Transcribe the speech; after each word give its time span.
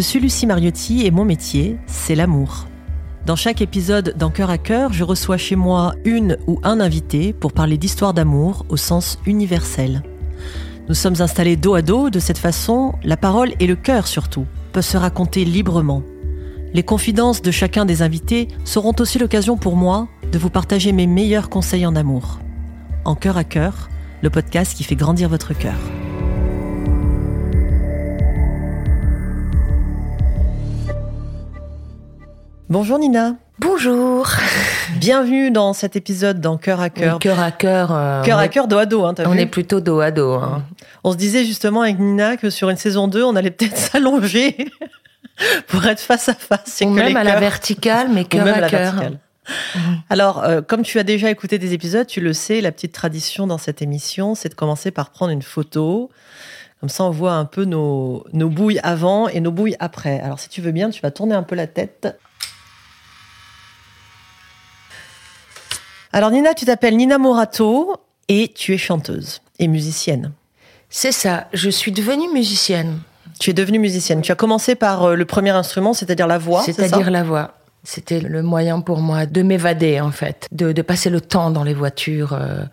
Je 0.00 0.02
suis 0.06 0.18
Lucie 0.18 0.46
Mariotti 0.46 1.04
et 1.04 1.10
mon 1.10 1.26
métier, 1.26 1.76
c'est 1.86 2.14
l'amour. 2.14 2.64
Dans 3.26 3.36
chaque 3.36 3.60
épisode 3.60 4.14
d'En 4.16 4.30
cœur 4.30 4.48
à 4.48 4.56
cœur, 4.56 4.94
je 4.94 5.04
reçois 5.04 5.36
chez 5.36 5.56
moi 5.56 5.94
une 6.06 6.38
ou 6.46 6.58
un 6.62 6.80
invité 6.80 7.34
pour 7.34 7.52
parler 7.52 7.76
d'histoire 7.76 8.14
d'amour 8.14 8.64
au 8.70 8.78
sens 8.78 9.18
universel. 9.26 10.02
Nous 10.88 10.94
sommes 10.94 11.20
installés 11.20 11.56
dos 11.56 11.74
à 11.74 11.82
dos, 11.82 12.08
de 12.08 12.18
cette 12.18 12.38
façon, 12.38 12.94
la 13.04 13.18
parole 13.18 13.52
et 13.60 13.66
le 13.66 13.76
cœur 13.76 14.06
surtout 14.06 14.46
peuvent 14.72 14.82
se 14.82 14.96
raconter 14.96 15.44
librement. 15.44 16.02
Les 16.72 16.82
confidences 16.82 17.42
de 17.42 17.50
chacun 17.50 17.84
des 17.84 18.00
invités 18.00 18.48
seront 18.64 18.94
aussi 19.00 19.18
l'occasion 19.18 19.58
pour 19.58 19.76
moi 19.76 20.08
de 20.32 20.38
vous 20.38 20.48
partager 20.48 20.92
mes 20.92 21.06
meilleurs 21.06 21.50
conseils 21.50 21.84
en 21.84 21.94
amour. 21.94 22.38
En 23.04 23.16
cœur 23.16 23.36
à 23.36 23.44
cœur, 23.44 23.90
le 24.22 24.30
podcast 24.30 24.74
qui 24.74 24.82
fait 24.82 24.96
grandir 24.96 25.28
votre 25.28 25.52
cœur. 25.52 25.76
Bonjour 32.70 33.00
Nina. 33.00 33.34
Bonjour. 33.58 34.28
Bienvenue 34.98 35.50
dans 35.50 35.72
cet 35.72 35.96
épisode 35.96 36.40
dans 36.40 36.56
Cœur 36.56 36.80
à 36.80 36.88
Cœur. 36.88 37.18
cœur 37.18 37.40
à 37.40 37.50
cœur. 37.50 37.90
euh, 37.90 38.22
cœur 38.22 38.38
à 38.38 38.46
cœur, 38.46 38.68
dos 38.68 38.78
à 38.78 38.86
dos. 38.86 39.04
Hein, 39.04 39.14
on 39.26 39.36
est 39.36 39.46
plutôt 39.46 39.80
dos 39.80 39.98
à 39.98 40.12
dos. 40.12 40.34
Hein. 40.34 40.62
On 41.02 41.10
se 41.10 41.16
disait 41.16 41.44
justement 41.44 41.82
avec 41.82 41.98
Nina 41.98 42.36
que 42.36 42.48
sur 42.48 42.70
une 42.70 42.76
saison 42.76 43.08
2, 43.08 43.24
on 43.24 43.34
allait 43.34 43.50
peut-être 43.50 43.76
s'allonger 43.90 44.56
pour 45.66 45.84
être 45.84 45.98
face 45.98 46.28
à 46.28 46.34
face. 46.34 46.80
Ou 46.86 46.90
même 46.90 47.16
à 47.16 47.24
la 47.24 47.40
verticale, 47.40 48.08
mais 48.08 48.24
cœur 48.24 48.46
à 48.46 48.68
cœur. 48.68 48.94
Alors, 50.08 50.44
euh, 50.44 50.60
comme 50.62 50.82
tu 50.82 51.00
as 51.00 51.02
déjà 51.02 51.28
écouté 51.28 51.58
des 51.58 51.74
épisodes, 51.74 52.06
tu 52.06 52.20
le 52.20 52.32
sais, 52.32 52.60
la 52.60 52.70
petite 52.70 52.92
tradition 52.92 53.48
dans 53.48 53.58
cette 53.58 53.82
émission, 53.82 54.36
c'est 54.36 54.48
de 54.48 54.54
commencer 54.54 54.92
par 54.92 55.10
prendre 55.10 55.32
une 55.32 55.42
photo. 55.42 56.08
Comme 56.78 56.88
ça, 56.88 57.02
on 57.02 57.10
voit 57.10 57.32
un 57.32 57.46
peu 57.46 57.64
nos, 57.64 58.24
nos 58.32 58.48
bouilles 58.48 58.78
avant 58.84 59.26
et 59.26 59.40
nos 59.40 59.50
bouilles 59.50 59.76
après. 59.80 60.20
Alors, 60.20 60.38
si 60.38 60.48
tu 60.48 60.60
veux 60.60 60.70
bien, 60.70 60.90
tu 60.90 61.02
vas 61.02 61.10
tourner 61.10 61.34
un 61.34 61.42
peu 61.42 61.56
la 61.56 61.66
tête. 61.66 62.16
Alors 66.12 66.30
Nina, 66.30 66.54
tu 66.54 66.64
t'appelles 66.64 66.96
Nina 66.96 67.18
Morato 67.18 67.96
et 68.28 68.48
tu 68.48 68.74
es 68.74 68.78
chanteuse 68.78 69.40
et 69.58 69.68
musicienne. 69.68 70.32
C'est 70.88 71.12
ça, 71.12 71.46
je 71.52 71.70
suis 71.70 71.92
devenue 71.92 72.28
musicienne. 72.32 72.98
Tu 73.38 73.50
es 73.50 73.52
devenue 73.52 73.78
musicienne. 73.78 74.20
Tu 74.20 74.32
as 74.32 74.34
commencé 74.34 74.74
par 74.74 75.04
euh, 75.04 75.14
le 75.14 75.24
premier 75.24 75.50
instrument, 75.50 75.94
c'est-à-dire 75.94 76.26
la 76.26 76.38
voix. 76.38 76.62
C'est-à-dire 76.62 77.10
la 77.10 77.22
voix. 77.22 77.54
C'était 77.84 78.20
le 78.20 78.42
moyen 78.42 78.80
pour 78.80 78.98
moi 78.98 79.24
de 79.24 79.42
m'évader 79.42 80.00
en 80.00 80.10
fait, 80.10 80.46
de, 80.52 80.72
de, 80.72 80.82
passer 80.82 81.08
le 81.08 81.20
temps 81.20 81.50
dans 81.50 81.64
les 81.64 81.72
voitures. 81.72 82.34
Euh, 82.34 82.64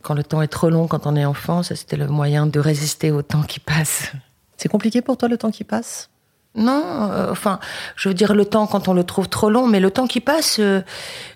quand 0.00 0.14
le 0.14 0.22
temps 0.22 0.40
est 0.40 0.48
trop 0.48 0.70
long, 0.70 0.86
quand 0.86 1.06
on 1.06 1.16
est 1.16 1.24
enfant, 1.24 1.62
c'était 1.62 1.96
le 1.96 2.06
moyen 2.06 2.46
de 2.46 2.60
résister 2.60 3.10
au 3.10 3.22
temps 3.22 3.42
qui 3.42 3.60
passe. 3.60 4.12
C'est 4.56 4.68
compliqué 4.68 5.02
pour 5.02 5.16
toi 5.16 5.28
le 5.28 5.36
temps 5.36 5.50
qui 5.50 5.64
passe? 5.64 6.08
Non, 6.54 7.10
euh, 7.12 7.30
enfin, 7.30 7.60
je 7.96 8.08
veux 8.08 8.14
dire 8.14 8.34
le 8.34 8.44
temps 8.44 8.66
quand 8.66 8.88
on 8.88 8.94
le 8.94 9.04
trouve 9.04 9.28
trop 9.28 9.50
long, 9.50 9.66
mais 9.66 9.80
le 9.80 9.90
temps 9.90 10.06
qui 10.06 10.20
passe, 10.20 10.58
euh, 10.58 10.82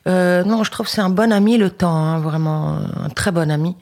euh, 0.08 0.42
non, 0.44 0.64
je 0.64 0.70
trouve 0.70 0.88
c'est 0.88 1.00
un 1.00 1.10
bon 1.10 1.32
ami 1.32 1.58
le 1.58 1.70
temps, 1.70 1.94
hein, 1.94 2.18
vraiment 2.18 2.78
un 2.96 3.08
très 3.08 3.30
bon 3.30 3.50
ami. 3.50 3.76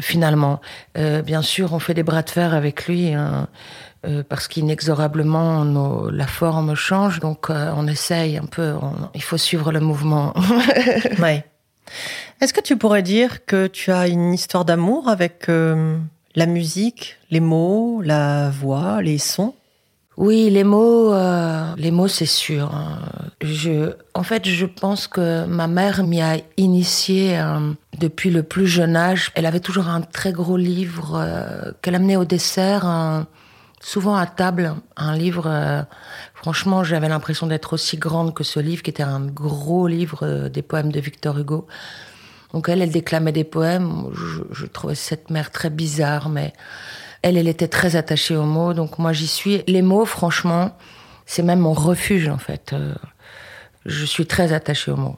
Finalement, 0.00 0.60
euh, 0.96 1.20
bien 1.20 1.42
sûr, 1.42 1.74
on 1.74 1.78
fait 1.78 1.94
des 1.94 2.02
bras 2.02 2.22
de 2.22 2.30
fer 2.30 2.54
avec 2.54 2.86
lui 2.86 3.12
hein, 3.12 3.46
parce 4.28 4.48
qu'inexorablement 4.48 5.64
nos, 5.64 6.10
la 6.10 6.26
forme 6.26 6.74
change, 6.74 7.20
donc 7.20 7.50
on 7.50 7.86
essaye 7.86 8.38
un 8.38 8.46
peu. 8.46 8.72
On, 8.80 8.94
il 9.14 9.22
faut 9.22 9.36
suivre 9.36 9.70
le 9.70 9.80
mouvement. 9.80 10.32
ouais. 11.20 11.44
Est-ce 12.40 12.54
que 12.54 12.60
tu 12.60 12.76
pourrais 12.76 13.02
dire 13.02 13.44
que 13.44 13.66
tu 13.66 13.92
as 13.92 14.08
une 14.08 14.32
histoire 14.32 14.64
d'amour 14.64 15.08
avec 15.08 15.48
la 15.48 16.46
musique, 16.46 17.18
les 17.30 17.40
mots, 17.40 18.00
la 18.02 18.48
voix, 18.48 19.02
les 19.02 19.18
sons? 19.18 19.54
Oui, 20.22 20.50
les 20.50 20.62
mots, 20.62 21.12
euh, 21.12 21.74
les 21.76 21.90
mots, 21.90 22.06
c'est 22.06 22.26
sûr. 22.26 22.72
Hein. 22.72 23.00
En 24.14 24.22
fait, 24.22 24.46
je 24.46 24.66
pense 24.66 25.08
que 25.08 25.46
ma 25.46 25.66
mère 25.66 26.04
m'y 26.04 26.22
a 26.22 26.36
initié 26.56 27.40
euh, 27.40 27.72
depuis 27.98 28.30
le 28.30 28.44
plus 28.44 28.68
jeune 28.68 28.94
âge. 28.94 29.32
Elle 29.34 29.46
avait 29.46 29.58
toujours 29.58 29.88
un 29.88 30.00
très 30.00 30.30
gros 30.30 30.56
livre 30.56 31.16
euh, 31.16 31.72
qu'elle 31.82 31.96
amenait 31.96 32.14
au 32.14 32.24
dessert, 32.24 33.26
souvent 33.80 34.14
à 34.14 34.26
table, 34.26 34.76
un 34.96 35.16
livre. 35.16 35.86
franchement, 36.34 36.84
j'avais 36.84 37.08
l'impression 37.08 37.48
d'être 37.48 37.72
aussi 37.72 37.96
grande 37.96 38.32
que 38.32 38.44
ce 38.44 38.60
livre, 38.60 38.84
qui 38.84 38.90
était 38.90 39.02
un 39.02 39.26
gros 39.26 39.88
livre 39.88 40.46
des 40.46 40.62
poèmes 40.62 40.92
de 40.92 41.00
Victor 41.00 41.36
Hugo. 41.36 41.66
Donc 42.52 42.68
elle, 42.68 42.80
elle 42.80 42.92
déclamait 42.92 43.32
des 43.32 43.42
poèmes. 43.42 44.04
Je 44.52 44.66
trouvais 44.66 44.94
cette 44.94 45.30
mère 45.30 45.50
très 45.50 45.70
bizarre, 45.70 46.28
mais 46.28 46.52
elle, 47.22 47.36
elle 47.36 47.48
était 47.48 47.68
très 47.68 47.96
attachée 47.96 48.36
aux 48.36 48.44
mots, 48.44 48.74
donc 48.74 48.98
moi 48.98 49.12
j'y 49.12 49.26
suis. 49.26 49.62
Les 49.66 49.82
mots, 49.82 50.04
franchement, 50.04 50.76
c'est 51.26 51.42
même 51.42 51.60
mon 51.60 51.72
refuge 51.72 52.28
en 52.28 52.38
fait. 52.38 52.72
Euh, 52.72 52.94
je 53.86 54.04
suis 54.04 54.26
très 54.26 54.52
attachée 54.52 54.90
aux 54.90 54.96
mots 54.96 55.16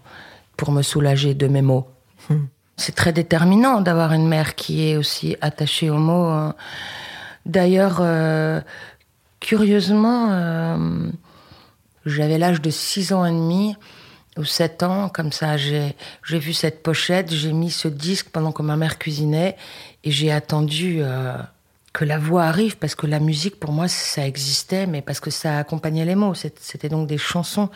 pour 0.56 0.70
me 0.72 0.82
soulager 0.82 1.34
de 1.34 1.46
mes 1.48 1.62
mots. 1.62 1.88
Hmm. 2.28 2.44
C'est 2.76 2.94
très 2.94 3.12
déterminant 3.12 3.80
d'avoir 3.80 4.12
une 4.12 4.26
mère 4.26 4.54
qui 4.54 4.88
est 4.88 4.96
aussi 4.96 5.36
attachée 5.40 5.90
aux 5.90 5.98
mots. 5.98 6.26
Hein. 6.26 6.54
D'ailleurs, 7.46 7.98
euh, 8.00 8.60
curieusement, 9.40 10.28
euh, 10.30 11.10
j'avais 12.06 12.38
l'âge 12.38 12.60
de 12.60 12.70
6 12.70 13.12
ans 13.12 13.24
et 13.24 13.30
demi 13.30 13.76
ou 14.36 14.44
7 14.44 14.82
ans, 14.82 15.08
comme 15.08 15.30
ça, 15.30 15.56
j'ai 15.56 15.94
vu 16.28 16.52
cette 16.52 16.82
pochette, 16.82 17.32
j'ai 17.32 17.52
mis 17.52 17.70
ce 17.70 17.86
disque 17.86 18.30
pendant 18.30 18.50
que 18.50 18.62
ma 18.62 18.76
mère 18.76 18.98
cuisinait 18.98 19.56
et 20.02 20.10
j'ai 20.10 20.32
attendu 20.32 20.98
euh, 21.00 21.36
que 21.94 22.04
la 22.04 22.18
voix 22.18 22.42
arrive, 22.42 22.76
parce 22.76 22.96
que 22.96 23.06
la 23.06 23.20
musique, 23.20 23.58
pour 23.58 23.72
moi, 23.72 23.88
ça 23.88 24.26
existait, 24.26 24.86
mais 24.86 25.00
parce 25.00 25.20
que 25.20 25.30
ça 25.30 25.58
accompagnait 25.58 26.04
les 26.04 26.16
mots. 26.16 26.34
C'était 26.34 26.88
donc 26.88 27.06
des 27.06 27.18
chansons. 27.18 27.70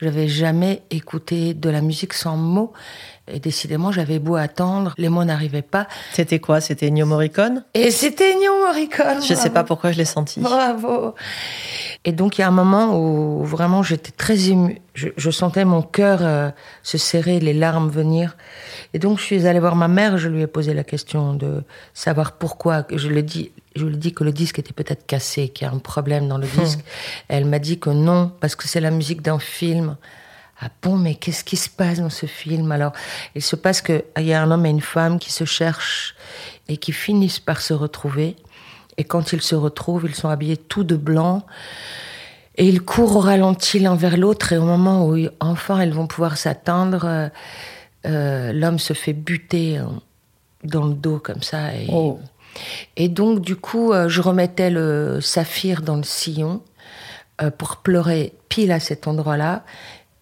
J'avais 0.00 0.28
jamais 0.28 0.82
écouté 0.90 1.54
de 1.54 1.70
la 1.70 1.80
musique 1.80 2.12
sans 2.12 2.36
mots. 2.36 2.74
Et 3.26 3.40
décidément, 3.40 3.90
j'avais 3.90 4.18
beau 4.18 4.36
attendre, 4.36 4.92
les 4.98 5.08
mots 5.08 5.24
n'arrivaient 5.24 5.62
pas. 5.62 5.88
C'était 6.12 6.40
quoi? 6.40 6.60
C'était 6.60 6.88
Ennio 6.88 7.06
Morricone? 7.06 7.64
Et 7.72 7.90
c'était 7.90 8.34
Ennio 8.34 8.52
Morricone. 8.66 9.22
Je 9.26 9.32
sais 9.32 9.48
pas 9.48 9.64
pourquoi 9.64 9.92
je 9.92 9.96
l'ai 9.98 10.04
senti. 10.04 10.40
Bravo. 10.40 11.14
Et 12.06 12.12
donc, 12.12 12.36
il 12.36 12.42
y 12.42 12.44
a 12.44 12.48
un 12.48 12.52
moment 12.52 12.98
où 12.98 13.44
vraiment 13.44 13.82
j'étais 13.82 14.10
très 14.10 14.50
émue. 14.50 14.80
Je, 14.92 15.08
je, 15.16 15.30
sentais 15.30 15.64
mon 15.64 15.80
cœur 15.80 16.18
euh, 16.22 16.50
se 16.82 16.98
serrer, 16.98 17.40
les 17.40 17.54
larmes 17.54 17.88
venir. 17.88 18.36
Et 18.92 18.98
donc, 18.98 19.18
je 19.18 19.24
suis 19.24 19.46
allée 19.46 19.58
voir 19.58 19.74
ma 19.74 19.88
mère, 19.88 20.18
je 20.18 20.28
lui 20.28 20.42
ai 20.42 20.46
posé 20.46 20.74
la 20.74 20.84
question 20.84 21.32
de 21.32 21.62
savoir 21.94 22.32
pourquoi. 22.32 22.84
Je 22.90 23.08
lui 23.08 23.20
ai 23.20 23.22
dit, 23.22 23.52
je 23.74 23.86
lui 23.86 23.94
ai 23.94 23.98
dit 23.98 24.12
que 24.12 24.22
le 24.22 24.32
disque 24.32 24.58
était 24.58 24.74
peut-être 24.74 25.06
cassé, 25.06 25.48
qu'il 25.48 25.66
y 25.66 25.70
a 25.70 25.72
un 25.72 25.78
problème 25.78 26.28
dans 26.28 26.38
le 26.38 26.46
disque. 26.46 26.80
Mmh. 26.80 27.28
Elle 27.28 27.44
m'a 27.46 27.58
dit 27.58 27.78
que 27.78 27.90
non, 27.90 28.30
parce 28.38 28.54
que 28.54 28.68
c'est 28.68 28.80
la 28.80 28.90
musique 28.90 29.22
d'un 29.22 29.38
film. 29.38 29.96
Ah 30.60 30.68
bon, 30.82 30.96
mais 30.96 31.16
qu'est-ce 31.16 31.42
qui 31.42 31.56
se 31.56 31.68
passe 31.68 31.98
dans 31.98 32.10
ce 32.10 32.26
film 32.26 32.70
Alors, 32.70 32.92
il 33.34 33.42
se 33.42 33.56
passe 33.56 33.82
qu'il 33.82 34.04
y 34.18 34.32
a 34.32 34.42
un 34.42 34.50
homme 34.50 34.66
et 34.66 34.70
une 34.70 34.80
femme 34.80 35.18
qui 35.18 35.32
se 35.32 35.44
cherchent 35.44 36.14
et 36.68 36.76
qui 36.76 36.92
finissent 36.92 37.40
par 37.40 37.60
se 37.60 37.74
retrouver. 37.74 38.36
Et 38.98 39.04
quand 39.04 39.32
ils 39.32 39.42
se 39.42 39.54
retrouvent, 39.54 40.06
ils 40.08 40.14
sont 40.14 40.28
habillés 40.28 40.56
tout 40.56 40.84
de 40.84 40.96
blanc. 40.96 41.44
Et 42.56 42.68
ils 42.68 42.82
courent 42.82 43.16
au 43.16 43.20
ralenti 43.20 43.80
l'un 43.80 43.96
vers 43.96 44.16
l'autre. 44.16 44.52
Et 44.52 44.58
au 44.58 44.64
moment 44.64 45.08
où 45.08 45.16
enfin 45.40 45.82
ils 45.82 45.92
vont 45.92 46.06
pouvoir 46.06 46.36
s'atteindre, 46.36 47.30
euh, 48.06 48.52
l'homme 48.52 48.78
se 48.78 48.92
fait 48.92 49.12
buter 49.12 49.80
dans 50.64 50.86
le 50.86 50.94
dos 50.94 51.18
comme 51.18 51.42
ça. 51.42 51.74
Et, 51.74 51.86
oh. 51.92 52.18
et 52.96 53.08
donc, 53.08 53.40
du 53.40 53.56
coup, 53.56 53.92
euh, 53.92 54.08
je 54.08 54.20
remettais 54.20 54.70
le 54.70 55.20
saphir 55.20 55.82
dans 55.82 55.96
le 55.96 56.02
sillon 56.02 56.62
euh, 57.42 57.50
pour 57.50 57.76
pleurer 57.76 58.32
pile 58.48 58.72
à 58.72 58.80
cet 58.80 59.06
endroit-là. 59.06 59.64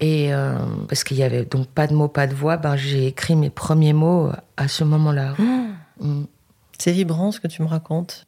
Et 0.00 0.34
euh, 0.34 0.56
parce 0.88 1.04
qu'il 1.04 1.16
y 1.16 1.22
avait 1.22 1.44
donc 1.44 1.68
pas 1.68 1.86
de 1.86 1.94
mots, 1.94 2.08
pas 2.08 2.26
de 2.26 2.34
voix, 2.34 2.56
ben 2.56 2.74
j'ai 2.74 3.06
écrit 3.06 3.36
mes 3.36 3.50
premiers 3.50 3.92
mots 3.92 4.30
à 4.56 4.68
ce 4.68 4.84
moment-là. 4.84 5.34
Mmh. 5.38 5.58
Mmh. 6.00 6.24
C'est 6.82 6.90
vibrant 6.90 7.30
ce 7.30 7.38
que 7.38 7.46
tu 7.46 7.62
me 7.62 7.68
racontes. 7.68 8.26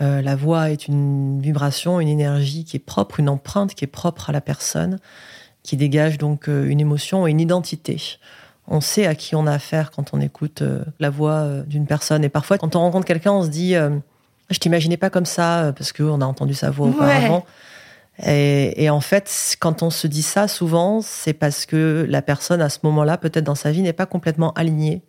Euh, 0.00 0.20
la 0.20 0.34
voix 0.34 0.70
est 0.70 0.88
une 0.88 1.40
vibration, 1.40 2.00
une 2.00 2.08
énergie 2.08 2.64
qui 2.64 2.76
est 2.76 2.80
propre, 2.80 3.20
une 3.20 3.28
empreinte 3.28 3.76
qui 3.76 3.84
est 3.84 3.86
propre 3.86 4.28
à 4.28 4.32
la 4.32 4.40
personne, 4.40 4.98
qui 5.62 5.76
dégage 5.76 6.18
donc 6.18 6.48
euh, 6.48 6.66
une 6.66 6.80
émotion 6.80 7.28
et 7.28 7.30
une 7.30 7.38
identité. 7.40 8.18
On 8.66 8.80
sait 8.80 9.06
à 9.06 9.14
qui 9.14 9.36
on 9.36 9.46
a 9.46 9.52
affaire 9.52 9.92
quand 9.92 10.14
on 10.14 10.20
écoute 10.20 10.62
euh, 10.62 10.82
la 10.98 11.10
voix 11.10 11.46
d'une 11.68 11.86
personne. 11.86 12.24
Et 12.24 12.28
parfois, 12.28 12.58
quand 12.58 12.74
on 12.74 12.80
rencontre 12.80 13.06
quelqu'un, 13.06 13.30
on 13.30 13.44
se 13.44 13.50
dit 13.50 13.76
euh, 13.76 13.90
Je 14.50 14.58
t'imaginais 14.58 14.96
pas 14.96 15.08
comme 15.08 15.24
ça, 15.24 15.72
parce 15.78 15.92
qu'on 15.92 16.20
a 16.20 16.26
entendu 16.26 16.54
sa 16.54 16.70
voix 16.70 16.88
auparavant. 16.88 17.46
Ouais. 18.18 18.32
Et, 18.32 18.82
et, 18.82 18.90
en 18.90 19.00
fait, 19.00 19.56
quand 19.60 19.84
on 19.84 19.90
se 19.90 20.08
dit 20.08 20.22
ça, 20.22 20.48
souvent, 20.48 21.02
c'est 21.02 21.34
parce 21.34 21.66
que 21.66 22.04
la 22.08 22.20
personne, 22.20 22.62
à 22.62 22.68
ce 22.68 22.80
moment-là, 22.82 23.16
peut-être 23.16 23.44
dans 23.44 23.54
sa 23.54 23.70
vie, 23.70 23.82
n'est 23.82 23.92
pas 23.92 24.06
complètement 24.06 24.52
alignée. 24.54 25.02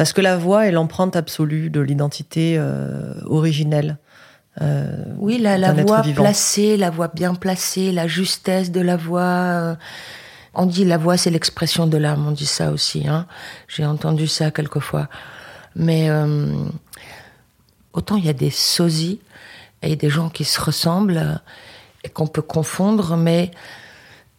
Parce 0.00 0.14
que 0.14 0.22
la 0.22 0.38
voix 0.38 0.66
est 0.66 0.70
l'empreinte 0.70 1.14
absolue 1.14 1.68
de 1.68 1.78
l'identité 1.78 2.54
euh, 2.56 3.12
originelle. 3.26 3.98
Euh, 4.62 5.04
oui, 5.18 5.36
la, 5.36 5.58
la 5.58 5.74
voix 5.74 6.00
placée, 6.00 6.78
la 6.78 6.88
voix 6.88 7.08
bien 7.08 7.34
placée, 7.34 7.92
la 7.92 8.08
justesse 8.08 8.70
de 8.70 8.80
la 8.80 8.96
voix. 8.96 9.20
Euh, 9.20 9.74
on 10.54 10.64
dit 10.64 10.86
la 10.86 10.96
voix, 10.96 11.18
c'est 11.18 11.28
l'expression 11.28 11.86
de 11.86 11.98
l'âme, 11.98 12.26
on 12.26 12.30
dit 12.30 12.46
ça 12.46 12.70
aussi. 12.70 13.08
Hein. 13.08 13.26
J'ai 13.68 13.84
entendu 13.84 14.26
ça 14.26 14.50
quelquefois. 14.50 15.10
Mais 15.76 16.08
euh, 16.08 16.46
autant 17.92 18.16
il 18.16 18.24
y 18.24 18.30
a 18.30 18.32
des 18.32 18.48
sosies 18.48 19.20
et 19.82 19.96
des 19.96 20.08
gens 20.08 20.30
qui 20.30 20.44
se 20.44 20.62
ressemblent 20.62 21.42
et 22.04 22.08
qu'on 22.08 22.26
peut 22.26 22.40
confondre, 22.40 23.18
mais 23.18 23.50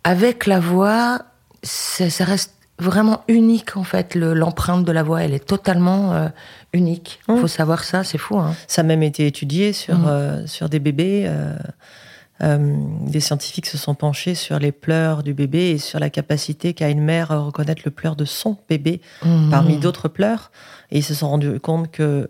avec 0.04 0.48
la 0.48 0.60
voix, 0.60 1.20
ça 1.62 2.26
reste 2.26 2.56
vraiment 2.82 3.24
unique 3.28 3.78
en 3.78 3.84
fait. 3.84 4.16
L'empreinte 4.16 4.84
de 4.84 4.92
la 4.92 5.04
voix, 5.04 5.24
elle 5.24 5.34
est 5.34 5.46
totalement 5.46 6.14
euh, 6.14 6.28
unique. 6.74 7.20
Il 7.30 7.38
faut 7.38 7.48
savoir 7.48 7.84
ça, 7.84 8.04
c'est 8.04 8.18
fou. 8.18 8.38
Hein. 8.38 8.56
Ça 8.68 8.82
a 8.82 8.84
même 8.84 9.04
été 9.04 9.28
étudié 9.28 9.72
sur, 9.72 9.98
mmh. 9.98 10.08
euh, 10.08 10.48
sur 10.48 10.68
des 10.68 10.80
bébés. 10.80 11.26
Euh, 11.28 12.76
des 13.06 13.20
scientifiques 13.20 13.68
se 13.68 13.78
sont 13.78 13.94
penchés 13.94 14.34
sur 14.34 14.58
les 14.58 14.72
pleurs 14.72 15.22
du 15.22 15.36
bébé 15.36 15.70
et 15.70 15.78
sur 15.78 16.00
la 16.00 16.10
capacité 16.10 16.74
qu'a 16.74 16.90
une 16.90 17.04
mère 17.04 17.30
à 17.30 17.38
reconnaître 17.38 17.84
le 17.86 17.92
pleur 17.92 18.16
de 18.16 18.26
son 18.26 18.58
bébé 18.68 19.00
mmh. 19.24 19.52
parmi 19.52 19.78
d'autres 19.78 20.08
pleurs. 20.08 20.52
Et 20.90 20.98
ils 20.98 21.04
se 21.04 21.14
sont 21.14 21.30
rendus 21.30 21.60
compte 21.60 21.92
que 21.92 22.28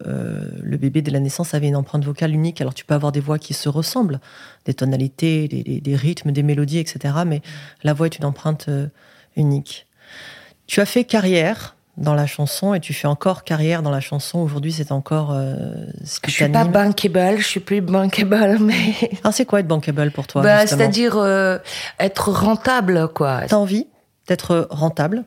le 0.62 0.78
bébé 0.78 1.02
dès 1.02 1.12
la 1.12 1.22
naissance 1.22 1.54
avait 1.54 1.70
une 1.70 1.78
empreinte 1.78 2.04
vocale 2.04 2.34
unique. 2.34 2.60
Alors 2.60 2.74
tu 2.74 2.84
peux 2.84 2.94
avoir 2.94 3.14
des 3.14 3.22
voix 3.22 3.40
qui 3.40 3.54
se 3.54 3.70
ressemblent, 3.70 4.20
des 4.66 4.74
tonalités, 4.74 5.48
des, 5.48 5.80
des 5.80 5.96
rythmes, 5.96 6.34
des 6.34 6.44
mélodies, 6.44 6.80
etc. 6.80 7.14
Mais 7.26 7.42
la 7.82 7.94
voix 7.94 8.08
est 8.08 8.18
une 8.18 8.26
empreinte 8.26 8.70
unique. 9.38 9.88
Tu 10.72 10.80
as 10.80 10.86
fait 10.86 11.04
carrière 11.04 11.76
dans 11.98 12.14
la 12.14 12.26
chanson 12.26 12.74
et 12.74 12.80
tu 12.80 12.94
fais 12.94 13.10
encore 13.10 13.44
carrière 13.44 13.84
dans 13.84 13.92
la 13.92 14.00
chanson. 14.00 14.40
Aujourd'hui, 14.40 14.72
c'est 14.72 14.94
encore 14.94 15.34
euh, 15.34 15.54
ce 16.06 16.22
qui 16.22 16.32
Je 16.32 16.36
suis 16.38 16.48
pas 16.48 16.64
bankable, 16.64 17.40
je 17.40 17.46
suis 17.46 17.60
plus 17.60 17.82
bankable, 17.82 18.58
mais. 18.62 18.96
Ah, 19.26 19.34
c'est 19.34 19.44
quoi 19.44 19.60
être 19.60 19.68
bankable 19.68 20.12
pour 20.12 20.28
toi 20.28 20.42
bah, 20.42 20.66
C'est-à-dire 20.66 21.18
euh, 21.18 21.58
être 22.00 22.32
rentable, 22.32 23.10
quoi. 23.10 23.42
T'as 23.50 23.58
envie 23.58 23.86
d'être 24.30 24.70
rentable? 24.70 25.26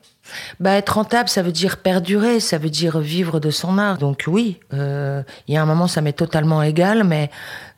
Bah, 0.60 0.76
être 0.76 0.94
rentable, 0.94 1.28
ça 1.28 1.42
veut 1.42 1.52
dire 1.52 1.76
perdurer, 1.76 2.40
ça 2.40 2.56
veut 2.56 2.70
dire 2.70 2.98
vivre 3.00 3.38
de 3.38 3.50
son 3.50 3.76
art. 3.76 3.98
Donc 3.98 4.24
oui, 4.26 4.60
euh, 4.72 5.22
il 5.46 5.52
y 5.52 5.58
a 5.58 5.62
un 5.62 5.66
moment, 5.66 5.88
ça 5.88 6.00
m'est 6.00 6.14
totalement 6.14 6.62
égal, 6.62 7.04
mais 7.04 7.30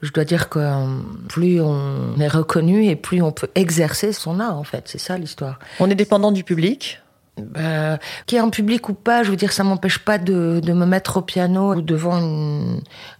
je 0.03 0.13
dois 0.13 0.25
dire 0.25 0.51
que 0.51 0.61
euh, 0.61 0.87
plus 1.29 1.61
on 1.61 2.17
est 2.21 2.29
reconnu 2.29 2.87
et 2.87 2.95
plus 2.95 3.23
on 3.23 3.33
peut 3.33 3.51
exercer 3.57 4.13
son 4.13 4.39
art, 4.39 4.57
en 4.57 4.63
fait. 4.63 4.85
C'est 4.87 4.99
ça 4.99 5.19
l'histoire. 5.19 5.59
On 5.81 5.91
est 5.91 5.97
dépendant 5.97 6.31
du 6.31 6.45
public 6.45 7.01
bah, 7.39 7.99
qu'il 8.25 8.37
y 8.37 8.41
ait 8.41 8.45
un 8.45 8.49
public 8.49 8.89
ou 8.89 8.95
pas, 8.95 9.23
je 9.23 9.31
veux 9.31 9.37
dire, 9.37 9.53
ça 9.53 9.63
m'empêche 9.63 9.99
pas 9.99 10.17
de, 10.17 10.61
de, 10.63 10.73
me 10.73 10.87
mettre 10.87 11.19
au 11.19 11.23
piano 11.23 11.75
ou 11.75 11.83
devant 11.83 12.19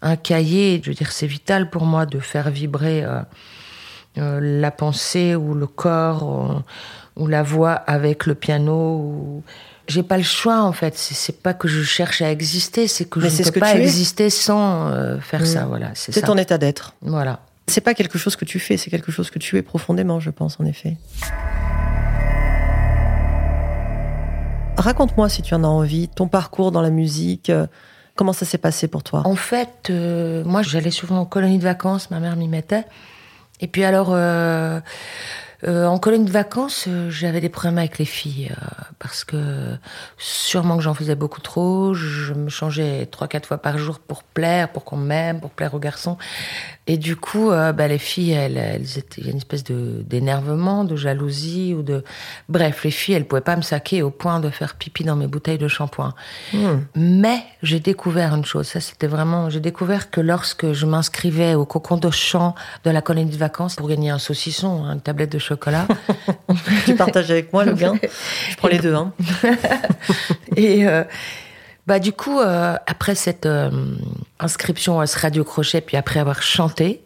un 0.01 0.17
cahier. 0.17 0.81
Je 0.83 0.91
veux 0.91 0.95
dire, 0.95 1.13
c'est 1.13 1.27
vital 1.27 1.69
pour 1.69 1.85
moi 1.85 2.07
de 2.07 2.19
faire 2.19 2.51
vibrer 2.51 3.05
euh, 3.05 3.21
euh, 4.17 4.41
la 4.41 4.71
pensée 4.71 5.35
ou 5.35 5.55
le 5.55 5.67
corps 5.67 6.63
ou, 7.17 7.27
la 7.27 7.43
voix 7.43 7.73
avec 7.73 8.25
le 8.25 8.35
piano. 8.35 8.73
Ou... 8.73 9.43
J'ai 9.87 10.03
pas 10.03 10.17
le 10.17 10.23
choix 10.23 10.63
en 10.63 10.73
fait. 10.73 10.97
C'est 10.97 11.43
pas 11.43 11.53
que 11.53 11.69
je 11.69 11.83
cherche 11.83 12.23
à 12.23 12.31
exister, 12.31 12.89
c'est 12.89 13.05
que 13.05 13.21
je 13.21 13.27
ne 13.27 13.51
peux 13.51 13.61
pas 13.61 13.77
exister 13.77 14.31
sans 14.31 14.89
euh, 14.89 15.19
faire 15.21 15.43
mmh. 15.43 15.47
ça. 15.47 15.67
Voilà, 15.67 15.91
c'est 15.95 16.23
ton 16.23 16.39
état 16.39 16.57
d'être. 16.57 16.95
Voilà. 17.03 17.41
C'est 17.69 17.83
pas 17.83 17.95
quelque 17.95 18.17
chose 18.17 18.37
que 18.37 18.45
tu 18.45 18.61
fais, 18.61 18.77
c'est 18.77 18.91
quelque 18.91 19.13
chose 19.13 19.29
que 19.29 19.41
tu 19.41 19.59
es 19.59 19.63
profondément, 19.63 20.21
je 20.21 20.31
pense, 20.31 20.59
en 20.61 20.65
effet. 20.65 20.97
Raconte-moi 24.77 25.29
si 25.29 25.43
tu 25.43 25.55
en 25.55 25.65
as 25.65 25.69
envie, 25.69 26.09
ton 26.09 26.29
parcours 26.29 26.71
dans 26.71 26.83
la 26.83 26.91
musique. 26.91 27.51
Euh, 27.51 27.67
comment 28.15 28.33
ça 28.33 28.45
s'est 28.45 28.59
passé 28.59 28.89
pour 28.89 29.03
toi? 29.03 29.23
En 29.25 29.35
fait, 29.35 29.89
euh, 29.91 30.45
moi 30.45 30.63
j'allais 30.63 30.91
souvent 30.91 31.19
en 31.19 31.25
colonie 31.25 31.59
de 31.59 31.65
vacances, 31.65 32.11
ma 32.11 32.21
mère 32.21 32.37
m'y 32.37 32.49
mettait. 32.49 32.85
Et 33.61 33.69
puis 33.69 33.85
alors, 33.85 34.09
euh, 34.13 34.81
en 35.65 35.99
colonie 35.99 36.27
de 36.27 36.31
vacances, 36.31 36.89
j'avais 37.09 37.41
des 37.41 37.49
problèmes 37.49 37.79
avec 37.79 37.97
les 37.97 38.05
filles 38.05 38.53
parce 38.99 39.25
que 39.25 39.79
sûrement 40.19 40.77
que 40.77 40.83
j'en 40.83 40.93
faisais 40.93 41.15
beaucoup 41.15 41.41
trop. 41.41 41.95
Je 41.95 42.35
me 42.35 42.51
changeais 42.51 43.07
trois 43.07 43.29
quatre 43.29 43.47
fois 43.47 43.59
par 43.59 43.79
jour 43.79 43.99
pour 43.99 44.23
plaire, 44.23 44.71
pour 44.71 44.85
qu'on 44.85 44.99
m'aime, 44.99 45.41
pour 45.41 45.51
plaire 45.51 45.73
aux 45.73 45.79
garçons. 45.79 46.19
Et 46.89 46.99
du 46.99 47.17
coup, 47.17 47.51
euh, 47.51 47.73
bah, 47.73 47.89
les 47.89 47.99
filles, 47.99 48.33
elles, 48.33 48.57
elles 48.57 48.99
étaient, 48.99 49.21
il 49.21 49.25
y 49.25 49.29
a 49.29 49.33
une 49.33 49.39
espèce 49.39 49.65
de 49.65 50.05
d'énervement, 50.07 50.85
de 50.85 50.95
jalousie 50.95 51.75
ou 51.77 51.83
de, 51.83 52.05
bref, 52.49 52.85
les 52.85 52.93
filles, 52.93 53.15
elles 53.15 53.25
pouvaient 53.25 53.41
pas 53.41 53.57
me 53.57 53.63
saquer 53.63 54.03
au 54.03 54.11
point 54.11 54.39
de 54.39 54.51
faire 54.51 54.77
pipi 54.77 55.03
dans 55.03 55.17
mes 55.17 55.27
bouteilles 55.27 55.59
de 55.59 55.67
shampoing. 55.67 56.15
Hmm. 56.53 56.79
Mais 56.95 57.43
j'ai 57.63 57.81
découvert 57.81 58.35
une 58.35 58.45
chose. 58.45 58.69
Ça, 58.69 58.81
c'était 58.81 59.09
vraiment, 59.09 59.51
j'ai 59.51 59.59
découvert 59.59 60.11
que 60.11 60.21
lorsque 60.21 60.73
je 60.73 60.87
m'inscrivais 60.87 61.55
au 61.55 61.65
cocon 61.65 61.97
de 61.97 62.11
champ 62.11 62.55
de 62.85 62.91
la 62.91 63.03
colonie 63.03 63.31
de 63.31 63.37
vacances 63.37 63.75
pour 63.75 63.89
gagner 63.89 64.11
un 64.11 64.19
saucisson, 64.19 64.85
une 64.85 65.01
tablette 65.01 65.33
de 65.33 65.39
chocolat. 65.39 65.89
tu 66.85 66.95
partages 66.95 67.31
avec 67.33 67.53
moi 67.53 67.65
le 67.65 67.75
gain. 67.75 67.95
Je 68.51 68.57
prends 68.57 68.69
les 68.69 68.79
deux, 68.79 68.95
hein. 68.95 69.13
et 70.57 70.87
euh, 70.87 71.03
bah 71.87 72.01
du 72.01 72.13
coup, 72.13 72.41
euh, 72.41 72.77
après 72.87 73.15
cette 73.15 73.47
euh, 73.47 73.71
inscription 74.41 74.99
à 74.99 75.07
ce 75.07 75.19
radio 75.19 75.45
crochet, 75.45 75.81
puis 75.81 75.97
après 75.97 76.19
avoir 76.19 76.43
chanté, 76.43 77.03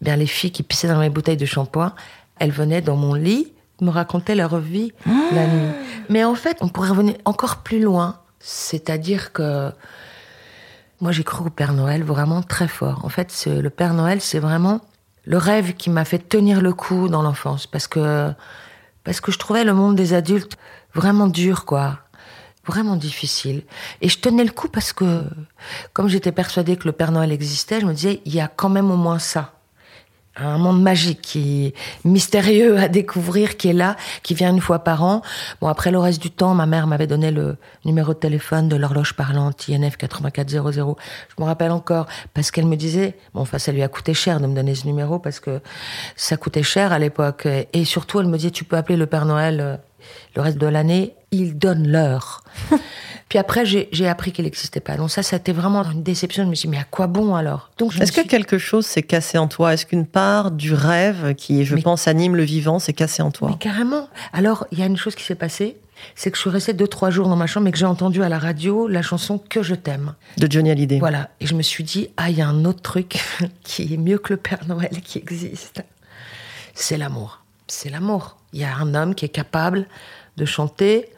eh 0.00 0.04
bien 0.04 0.14
les 0.14 0.26
filles 0.26 0.52
qui 0.52 0.62
pissaient 0.62 0.86
dans 0.86 1.00
mes 1.00 1.10
bouteilles 1.10 1.36
de 1.36 1.46
shampoing, 1.46 1.94
elles 2.38 2.52
venaient 2.52 2.80
dans 2.80 2.96
mon 2.96 3.14
lit 3.14 3.52
me 3.80 3.90
raconter 3.90 4.34
leur 4.34 4.58
vie 4.58 4.92
la 5.32 5.46
nuit. 5.46 5.70
Mais 6.10 6.22
en 6.22 6.34
fait, 6.34 6.58
on 6.60 6.68
pourrait 6.68 6.90
revenir 6.90 7.14
encore 7.24 7.58
plus 7.58 7.80
loin, 7.80 8.20
c'est-à-dire 8.38 9.32
que 9.32 9.70
moi 11.00 11.12
j'ai 11.12 11.24
cru 11.24 11.46
au 11.46 11.50
Père 11.50 11.72
Noël 11.72 12.04
vraiment 12.04 12.42
très 12.42 12.68
fort. 12.68 13.00
En 13.04 13.08
fait, 13.08 13.32
le 13.46 13.70
Père 13.70 13.94
Noël, 13.94 14.20
c'est 14.20 14.38
vraiment 14.38 14.82
le 15.24 15.38
rêve 15.38 15.72
qui 15.74 15.88
m'a 15.88 16.04
fait 16.04 16.18
tenir 16.18 16.60
le 16.60 16.74
coup 16.74 17.08
dans 17.08 17.22
l'enfance, 17.22 17.66
parce 17.66 17.88
que 17.88 18.30
parce 19.02 19.22
que 19.22 19.32
je 19.32 19.38
trouvais 19.38 19.64
le 19.64 19.72
monde 19.72 19.96
des 19.96 20.12
adultes 20.12 20.58
vraiment 20.94 21.26
dur, 21.26 21.64
quoi 21.64 22.00
vraiment 22.66 22.96
difficile. 22.96 23.62
Et 24.00 24.08
je 24.08 24.18
tenais 24.18 24.44
le 24.44 24.50
coup 24.50 24.68
parce 24.68 24.92
que, 24.92 25.24
comme 25.92 26.08
j'étais 26.08 26.32
persuadée 26.32 26.76
que 26.76 26.86
le 26.86 26.92
Père 26.92 27.12
Noël 27.12 27.32
existait, 27.32 27.80
je 27.80 27.86
me 27.86 27.94
disais, 27.94 28.20
il 28.24 28.34
y 28.34 28.40
a 28.40 28.48
quand 28.48 28.68
même 28.68 28.90
au 28.90 28.96
moins 28.96 29.18
ça. 29.18 29.54
Un 30.36 30.58
monde 30.58 30.80
magique 30.80 31.20
qui 31.20 31.74
mystérieux 32.04 32.78
à 32.78 32.88
découvrir, 32.88 33.56
qui 33.56 33.68
est 33.68 33.74
là, 33.74 33.96
qui 34.22 34.32
vient 34.34 34.50
une 34.50 34.60
fois 34.60 34.78
par 34.78 35.02
an. 35.02 35.22
Bon, 35.60 35.66
après 35.66 35.90
le 35.90 35.98
reste 35.98 36.22
du 36.22 36.30
temps, 36.30 36.54
ma 36.54 36.66
mère 36.66 36.86
m'avait 36.86 37.08
donné 37.08 37.30
le 37.30 37.56
numéro 37.84 38.14
de 38.14 38.18
téléphone 38.18 38.68
de 38.68 38.76
l'horloge 38.76 39.14
parlante 39.14 39.68
INF 39.68 39.96
8400. 39.98 40.96
Je 41.36 41.42
me 41.42 41.44
rappelle 41.44 41.72
encore 41.72 42.06
parce 42.32 42.52
qu'elle 42.52 42.66
me 42.66 42.76
disait, 42.76 43.18
bon, 43.34 43.40
enfin, 43.40 43.58
ça 43.58 43.72
lui 43.72 43.82
a 43.82 43.88
coûté 43.88 44.14
cher 44.14 44.40
de 44.40 44.46
me 44.46 44.54
donner 44.54 44.74
ce 44.74 44.86
numéro 44.86 45.18
parce 45.18 45.40
que 45.40 45.60
ça 46.16 46.36
coûtait 46.36 46.62
cher 46.62 46.92
à 46.92 46.98
l'époque. 46.98 47.46
Et 47.72 47.84
surtout, 47.84 48.20
elle 48.20 48.28
me 48.28 48.36
disait, 48.38 48.52
tu 48.52 48.64
peux 48.64 48.76
appeler 48.76 48.96
le 48.96 49.06
Père 49.06 49.26
Noël 49.26 49.60
euh, 49.60 49.76
le 50.36 50.42
reste 50.42 50.58
de 50.58 50.66
l'année, 50.66 51.14
il 51.30 51.58
donne 51.58 51.88
l'heure. 51.88 52.42
Puis 53.28 53.38
après, 53.38 53.64
j'ai 53.64 54.08
appris 54.08 54.32
qu'il 54.32 54.44
n'existait 54.44 54.80
pas. 54.80 54.96
Donc 54.96 55.10
ça, 55.10 55.22
été 55.36 55.52
vraiment 55.52 55.84
une 55.84 56.02
déception. 56.02 56.42
Je 56.42 56.48
me 56.48 56.54
suis 56.56 56.68
dit, 56.68 56.72
mais 56.72 56.82
à 56.82 56.84
quoi 56.84 57.06
bon 57.06 57.36
alors? 57.36 57.70
Est-ce 58.00 58.10
que 58.10 58.26
quelque 58.26 58.58
chose 58.58 58.84
s'est 58.84 59.04
cassé 59.04 59.38
en 59.38 59.46
toi? 59.46 59.72
Est-ce 59.72 59.86
qu'une 59.86 60.06
part 60.06 60.50
du 60.50 60.74
rêve 60.74 61.34
qui, 61.36 61.64
je 61.64 61.76
pense, 61.76 62.08
anime 62.08 62.34
le 62.34 62.42
vivant 62.42 62.80
s'est 62.80 62.92
cassée 62.92 63.22
en 63.22 63.30
toi? 63.30 63.50
Mais 63.50 63.58
carrément. 63.58 64.08
Alors, 64.32 64.66
il 64.72 64.80
y 64.80 64.82
a 64.82 64.86
une 64.86 64.96
chose 64.96 65.14
qui 65.14 65.22
s'est 65.22 65.36
passée. 65.36 65.76
C'est 66.16 66.32
que 66.32 66.36
je 66.36 66.40
suis 66.40 66.50
restée 66.50 66.72
deux, 66.72 66.88
trois 66.88 67.10
jours 67.10 67.28
dans 67.28 67.36
ma 67.36 67.46
chambre 67.46 67.68
et 67.68 67.72
que 67.72 67.78
j'ai 67.78 67.86
entendu 67.86 68.22
à 68.24 68.28
la 68.28 68.38
radio 68.38 68.88
la 68.88 69.02
chanson 69.02 69.38
Que 69.38 69.62
je 69.62 69.76
t'aime. 69.76 70.14
De 70.36 70.50
Johnny 70.50 70.72
Hallyday. 70.72 70.98
Voilà. 70.98 71.30
Et 71.38 71.46
je 71.46 71.54
me 71.54 71.62
suis 71.62 71.84
dit, 71.84 72.08
ah, 72.16 72.30
il 72.30 72.38
y 72.38 72.42
a 72.42 72.48
un 72.48 72.64
autre 72.64 72.82
truc 72.82 73.20
qui 73.62 73.94
est 73.94 73.96
mieux 73.96 74.18
que 74.18 74.32
le 74.32 74.38
Père 74.38 74.66
Noël 74.66 75.00
qui 75.04 75.18
existe. 75.18 75.84
C'est 76.74 76.96
l'amour. 76.96 77.44
C'est 77.68 77.90
l'amour. 77.90 78.38
Il 78.52 78.60
y 78.60 78.64
a 78.64 78.74
un 78.74 78.94
homme 78.96 79.14
qui 79.14 79.24
est 79.24 79.28
capable 79.28 79.86
de 80.36 80.44
chanter 80.44 81.10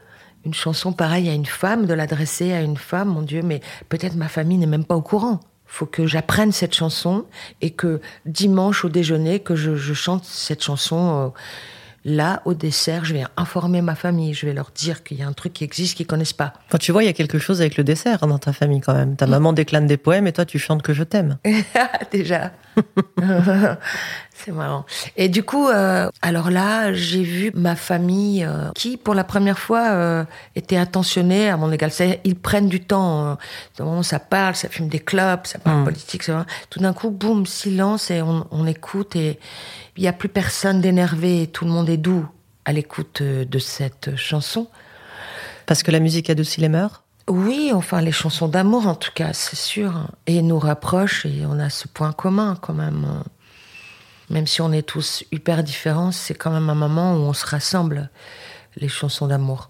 une 0.44 0.54
chanson 0.54 0.92
pareille 0.92 1.28
à 1.28 1.34
une 1.34 1.46
femme, 1.46 1.86
de 1.86 1.94
l'adresser 1.94 2.52
à 2.52 2.60
une 2.60 2.76
femme, 2.76 3.08
mon 3.08 3.22
Dieu, 3.22 3.42
mais 3.42 3.60
peut-être 3.88 4.14
ma 4.14 4.28
famille 4.28 4.58
n'est 4.58 4.66
même 4.66 4.84
pas 4.84 4.96
au 4.96 5.02
courant. 5.02 5.40
Faut 5.66 5.86
que 5.86 6.06
j'apprenne 6.06 6.52
cette 6.52 6.74
chanson 6.74 7.24
et 7.60 7.70
que 7.70 8.00
dimanche 8.26 8.84
au 8.84 8.88
déjeuner, 8.88 9.40
que 9.40 9.56
je, 9.56 9.94
chante 9.94 10.24
cette 10.24 10.62
chanson. 10.62 11.18
Euh, 11.18 11.28
là, 12.04 12.42
au 12.44 12.54
dessert, 12.54 13.04
je 13.04 13.14
vais 13.14 13.24
informer 13.36 13.80
ma 13.80 13.94
famille. 13.94 14.34
Je 14.34 14.46
vais 14.46 14.52
leur 14.52 14.70
dire 14.74 15.02
qu'il 15.02 15.18
y 15.18 15.22
a 15.22 15.26
un 15.26 15.32
truc 15.32 15.52
qui 15.52 15.64
existe 15.64 15.96
qu'ils 15.96 16.06
connaissent 16.06 16.32
pas. 16.32 16.52
Quand 16.70 16.78
tu 16.78 16.92
vois, 16.92 17.02
il 17.02 17.06
y 17.06 17.10
a 17.10 17.14
quelque 17.14 17.38
chose 17.38 17.60
avec 17.60 17.76
le 17.76 17.84
dessert 17.84 18.22
hein, 18.22 18.26
dans 18.26 18.38
ta 18.38 18.52
famille 18.52 18.80
quand 18.80 18.94
même. 18.94 19.16
Ta 19.16 19.26
maman 19.26 19.52
déclame 19.52 19.86
des 19.86 19.96
poèmes 19.96 20.26
et 20.26 20.32
toi, 20.32 20.44
tu 20.44 20.58
chantes 20.58 20.82
que 20.82 20.92
je 20.92 21.04
t'aime. 21.04 21.38
Déjà. 22.12 22.52
C'est 24.34 24.52
marrant. 24.52 24.84
Et 25.16 25.28
du 25.28 25.42
coup, 25.42 25.68
euh, 25.68 26.10
alors 26.20 26.50
là, 26.50 26.92
j'ai 26.92 27.22
vu 27.22 27.52
ma 27.54 27.76
famille 27.76 28.44
euh, 28.44 28.70
qui, 28.74 28.96
pour 28.96 29.14
la 29.14 29.24
première 29.24 29.58
fois, 29.58 29.90
euh, 29.90 30.24
était 30.56 30.76
attentionnée 30.76 31.48
à 31.48 31.56
mon 31.56 31.70
égal. 31.70 31.90
Ils 32.24 32.36
prennent 32.36 32.68
du 32.68 32.80
temps. 32.80 33.36
moment 33.78 34.02
ça 34.02 34.18
parle, 34.18 34.56
ça 34.56 34.68
fume 34.68 34.88
des 34.88 34.98
clopes, 34.98 35.46
ça 35.46 35.58
parle 35.58 35.82
hmm. 35.82 35.84
politique. 35.84 36.22
Ça, 36.24 36.46
tout 36.70 36.80
d'un 36.80 36.92
coup, 36.92 37.10
boum, 37.10 37.46
silence 37.46 38.10
et 38.10 38.22
on, 38.22 38.46
on 38.50 38.66
écoute 38.66 39.14
et 39.16 39.38
il 39.96 40.02
n'y 40.02 40.08
a 40.08 40.12
plus 40.12 40.28
personne 40.28 40.80
d'énervé. 40.80 41.48
Tout 41.52 41.64
le 41.64 41.70
monde 41.70 41.88
est 41.88 41.96
doux 41.96 42.26
à 42.64 42.72
l'écoute 42.72 43.22
de 43.22 43.58
cette 43.58 44.16
chanson. 44.16 44.66
Parce 45.66 45.82
que 45.82 45.90
la 45.90 46.00
musique 46.00 46.30
adoucit 46.30 46.60
les 46.60 46.68
mœurs? 46.68 47.02
Oui, 47.28 47.70
enfin 47.72 48.00
les 48.00 48.10
chansons 48.10 48.48
d'amour 48.48 48.88
en 48.88 48.96
tout 48.96 49.12
cas, 49.14 49.32
c'est 49.32 49.56
sûr, 49.56 50.08
et 50.26 50.42
nous 50.42 50.58
rapproche 50.58 51.24
et 51.24 51.44
on 51.46 51.60
a 51.60 51.70
ce 51.70 51.86
point 51.86 52.12
commun 52.12 52.58
quand 52.60 52.74
même 52.74 53.22
même 54.32 54.46
si 54.46 54.60
on 54.62 54.72
est 54.72 54.82
tous 54.82 55.24
hyper 55.30 55.62
différents, 55.62 56.10
c'est 56.10 56.34
quand 56.34 56.50
même 56.50 56.70
un 56.70 56.74
moment 56.74 57.14
où 57.14 57.18
on 57.18 57.32
se 57.34 57.46
rassemble, 57.46 58.10
les 58.76 58.88
chansons 58.88 59.28
d'amour. 59.28 59.68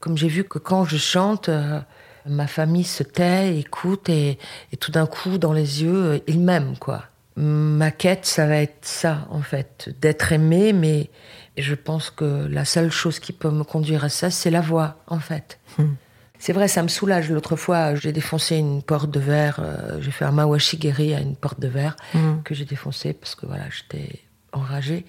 Comme 0.00 0.18
j'ai 0.18 0.28
vu 0.28 0.44
que 0.44 0.58
quand 0.58 0.84
je 0.84 0.96
chante, 0.96 1.48
euh, 1.48 1.80
ma 2.26 2.48
famille 2.48 2.84
se 2.84 3.04
tait, 3.04 3.56
écoute, 3.58 4.08
et, 4.08 4.38
tout 4.80 4.90
d'un 4.90 5.06
coup, 5.06 5.38
dans 5.38 5.52
les 5.52 5.82
yeux, 5.82 6.22
ils 6.26 6.40
m'aiment, 6.40 6.76
quoi. 6.76 7.04
ma 7.36 7.92
quête, 7.92 8.26
ça 8.26 8.46
va 8.46 8.56
être 8.56 8.84
ça, 8.84 9.28
en 9.30 9.42
fait, 9.42 9.94
d'être 10.00 10.32
aimé, 10.32 10.72
mais 10.72 11.08
je 11.56 11.74
pense 11.74 12.10
que 12.10 12.46
la 12.50 12.64
seule 12.64 12.90
chose 12.90 13.20
qui 13.20 13.32
peut 13.32 13.50
me 13.50 13.62
conduire 13.62 14.04
à 14.04 14.08
ça, 14.08 14.30
c'est 14.30 14.50
la 14.50 14.60
voix, 14.60 14.96
en 15.06 15.20
fait. 15.20 15.60
Hmm. 15.78 15.94
C'est 16.40 16.54
vrai, 16.54 16.68
ça 16.68 16.82
me 16.82 16.88
soulage. 16.88 17.30
L'autre 17.30 17.54
fois, 17.54 17.94
j'ai 17.94 18.12
défoncé 18.12 18.56
une 18.56 18.82
porte 18.82 19.10
de 19.10 19.20
verre. 19.20 19.60
Euh, 19.62 20.00
j'ai 20.00 20.10
fait 20.10 20.24
un 20.24 20.32
mawashigiri 20.32 21.14
à 21.14 21.20
une 21.20 21.36
porte 21.36 21.60
de 21.60 21.68
verre 21.68 21.96
hmm. 22.14 22.40
que 22.42 22.54
j'ai 22.54 22.64
défoncé 22.64 23.12
parce 23.12 23.34
que 23.34 23.44
voilà, 23.44 23.64
j'étais 23.70 24.20
enragée. 24.52 25.04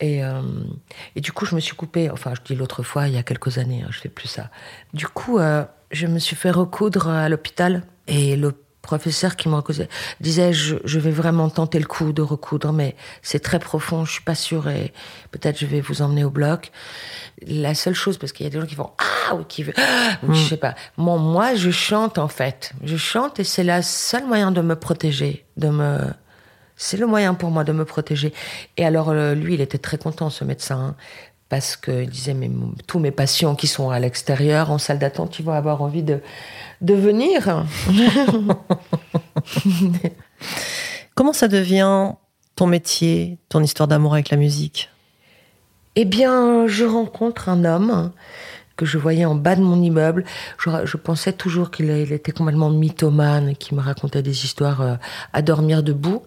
Et, 0.00 0.24
euh, 0.24 0.40
et, 1.14 1.20
du 1.20 1.30
coup, 1.30 1.44
je 1.44 1.54
me 1.54 1.60
suis 1.60 1.76
coupée. 1.76 2.10
Enfin, 2.10 2.32
je 2.34 2.40
dis 2.42 2.58
l'autre 2.58 2.82
fois, 2.82 3.06
il 3.06 3.14
y 3.14 3.18
a 3.18 3.22
quelques 3.22 3.58
années, 3.58 3.82
hein, 3.84 3.90
je 3.90 4.00
fais 4.00 4.08
plus 4.08 4.28
ça. 4.28 4.50
Du 4.94 5.06
coup, 5.06 5.38
euh, 5.38 5.64
je 5.90 6.06
me 6.06 6.18
suis 6.18 6.36
fait 6.36 6.50
recoudre 6.50 7.08
à 7.08 7.28
l'hôpital. 7.28 7.84
Et 8.08 8.34
le 8.34 8.54
professeur 8.82 9.36
qui 9.36 9.48
me 9.48 9.56
disait 10.20 10.52
je, 10.52 10.76
je, 10.84 10.98
vais 10.98 11.10
vraiment 11.10 11.48
tenter 11.48 11.78
le 11.78 11.86
coup 11.86 12.12
de 12.12 12.20
recoudre, 12.20 12.72
mais 12.72 12.96
c'est 13.22 13.38
très 13.38 13.58
profond, 13.58 14.04
je 14.04 14.12
suis 14.12 14.22
pas 14.22 14.34
sûre 14.34 14.68
et 14.68 14.92
peut-être 15.30 15.58
je 15.58 15.66
vais 15.66 15.80
vous 15.80 16.02
emmener 16.02 16.24
au 16.24 16.30
bloc. 16.30 16.72
La 17.46 17.74
seule 17.74 17.94
chose, 17.94 18.18
parce 18.18 18.32
qu'il 18.32 18.44
y 18.44 18.46
a 18.48 18.50
des 18.50 18.60
gens 18.60 18.66
qui 18.66 18.74
font 18.74 18.90
ah 18.98 19.36
ou 19.36 19.44
qui 19.44 19.62
veulent, 19.62 19.74
ah, 19.78 20.18
je 20.28 20.48
sais 20.48 20.56
pas. 20.56 20.74
Moi, 20.96 21.16
moi, 21.16 21.54
je 21.54 21.70
chante 21.70 22.18
en 22.18 22.28
fait. 22.28 22.72
Je 22.82 22.96
chante 22.96 23.40
et 23.40 23.44
c'est 23.44 23.64
le 23.64 23.80
seul 23.82 24.26
moyen 24.26 24.50
de 24.50 24.60
me 24.60 24.74
protéger, 24.74 25.46
de 25.56 25.68
me 25.68 25.98
c'est 26.76 26.96
le 26.96 27.06
moyen 27.06 27.34
pour 27.34 27.50
moi 27.50 27.62
de 27.62 27.72
me 27.72 27.84
protéger. 27.84 28.32
Et 28.76 28.84
alors, 28.84 29.10
euh, 29.10 29.34
lui, 29.34 29.54
il 29.54 29.60
était 29.60 29.78
très 29.78 29.98
content, 29.98 30.30
ce 30.30 30.42
médecin, 30.42 30.78
hein, 30.78 30.96
parce 31.52 31.76
qu'il 31.76 32.08
disait, 32.08 32.32
mais 32.32 32.50
tous 32.86 32.98
mes 32.98 33.10
patients 33.10 33.54
qui 33.54 33.66
sont 33.66 33.90
à 33.90 34.00
l'extérieur, 34.00 34.70
en 34.70 34.78
salle 34.78 34.98
d'attente, 34.98 35.38
ils 35.38 35.44
vont 35.44 35.52
avoir 35.52 35.82
envie 35.82 36.02
de, 36.02 36.20
de 36.80 36.94
venir. 36.94 37.66
Comment 41.14 41.34
ça 41.34 41.48
devient 41.48 42.12
ton 42.56 42.66
métier, 42.66 43.36
ton 43.50 43.62
histoire 43.62 43.86
d'amour 43.86 44.14
avec 44.14 44.30
la 44.30 44.38
musique? 44.38 44.88
Eh 45.94 46.06
bien, 46.06 46.66
je 46.68 46.86
rencontre 46.86 47.50
un 47.50 47.66
homme 47.66 48.12
que 48.76 48.86
je 48.86 48.96
voyais 48.96 49.26
en 49.26 49.34
bas 49.34 49.54
de 49.54 49.60
mon 49.60 49.82
immeuble. 49.82 50.24
Je, 50.58 50.96
pensais 50.96 51.34
toujours 51.34 51.70
qu'il 51.70 51.90
était 51.90 52.32
complètement 52.32 52.70
mythomane, 52.70 53.56
qu'il 53.56 53.76
me 53.76 53.82
racontait 53.82 54.22
des 54.22 54.46
histoires 54.46 54.80
euh, 54.80 54.94
à 55.34 55.42
dormir 55.42 55.82
debout. 55.82 56.22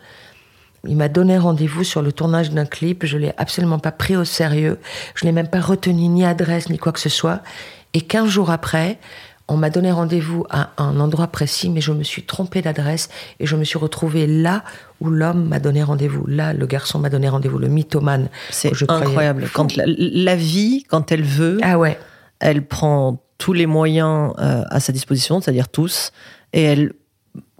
Il 0.88 0.96
m'a 0.96 1.10
donné 1.10 1.38
rendez-vous 1.38 1.84
sur 1.84 2.02
le 2.02 2.12
tournage 2.12 2.52
d'un 2.52 2.66
clip. 2.66 3.06
Je 3.06 3.18
l'ai 3.18 3.34
absolument 3.38 3.80
pas 3.80 3.92
pris 3.92 4.16
au 4.16 4.26
sérieux. 4.26 4.80
Je 5.16 5.26
n'ai 5.26 5.32
même 5.32 5.48
pas 5.48 5.62
retenu 5.62 6.08
ni 6.08 6.26
adresse 6.26 6.70
ni 6.70 6.78
quoi 6.78 6.92
que 6.92 7.00
ce 7.00 7.10
soit. 7.10 7.42
Et 7.94 8.02
15 8.02 8.28
jours 8.28 8.52
après, 8.52 9.00
on 9.48 9.58
m'a 9.58 9.70
donné 9.70 9.92
rendez-vous 9.92 10.46
à 10.50 10.72
un 10.78 11.00
endroit 11.00 11.28
précis, 11.28 11.70
mais 11.70 11.82
je 11.82 11.92
me 11.92 12.04
suis 12.04 12.24
trompée 12.24 12.62
d'adresse 12.62 13.10
et 13.40 13.46
je 13.46 13.56
me 13.56 13.64
suis 13.64 13.78
retrouvée 13.78 14.26
là 14.26 14.64
où 15.02 15.10
l'homme 15.10 15.48
m'a 15.48 15.60
donné 15.60 15.84
rendez-vous. 15.84 16.26
Là, 16.28 16.54
le 16.54 16.66
garçon 16.66 16.98
m'a 16.98 17.10
donné 17.10 17.30
rendez-vous, 17.30 17.60
le 17.60 17.68
mythomane. 17.68 18.30
C'est 18.50 18.72
incroyable. 18.90 19.50
Quand 19.54 19.76
la, 19.76 20.36
vie, 20.36 20.84
quand 20.90 21.12
elle 21.12 21.24
veut, 21.24 21.60
ah 21.62 21.78
ouais. 21.78 22.00
elle 22.40 22.66
prend 22.66 23.22
tous 23.38 23.54
les 23.54 23.66
moyens 23.68 24.34
euh, 24.40 24.64
à 24.70 24.80
sa 24.80 24.92
disposition, 24.92 25.42
c'est-à-dire 25.42 25.70
tous, 25.70 26.12
et 26.54 26.64
elle 26.64 26.94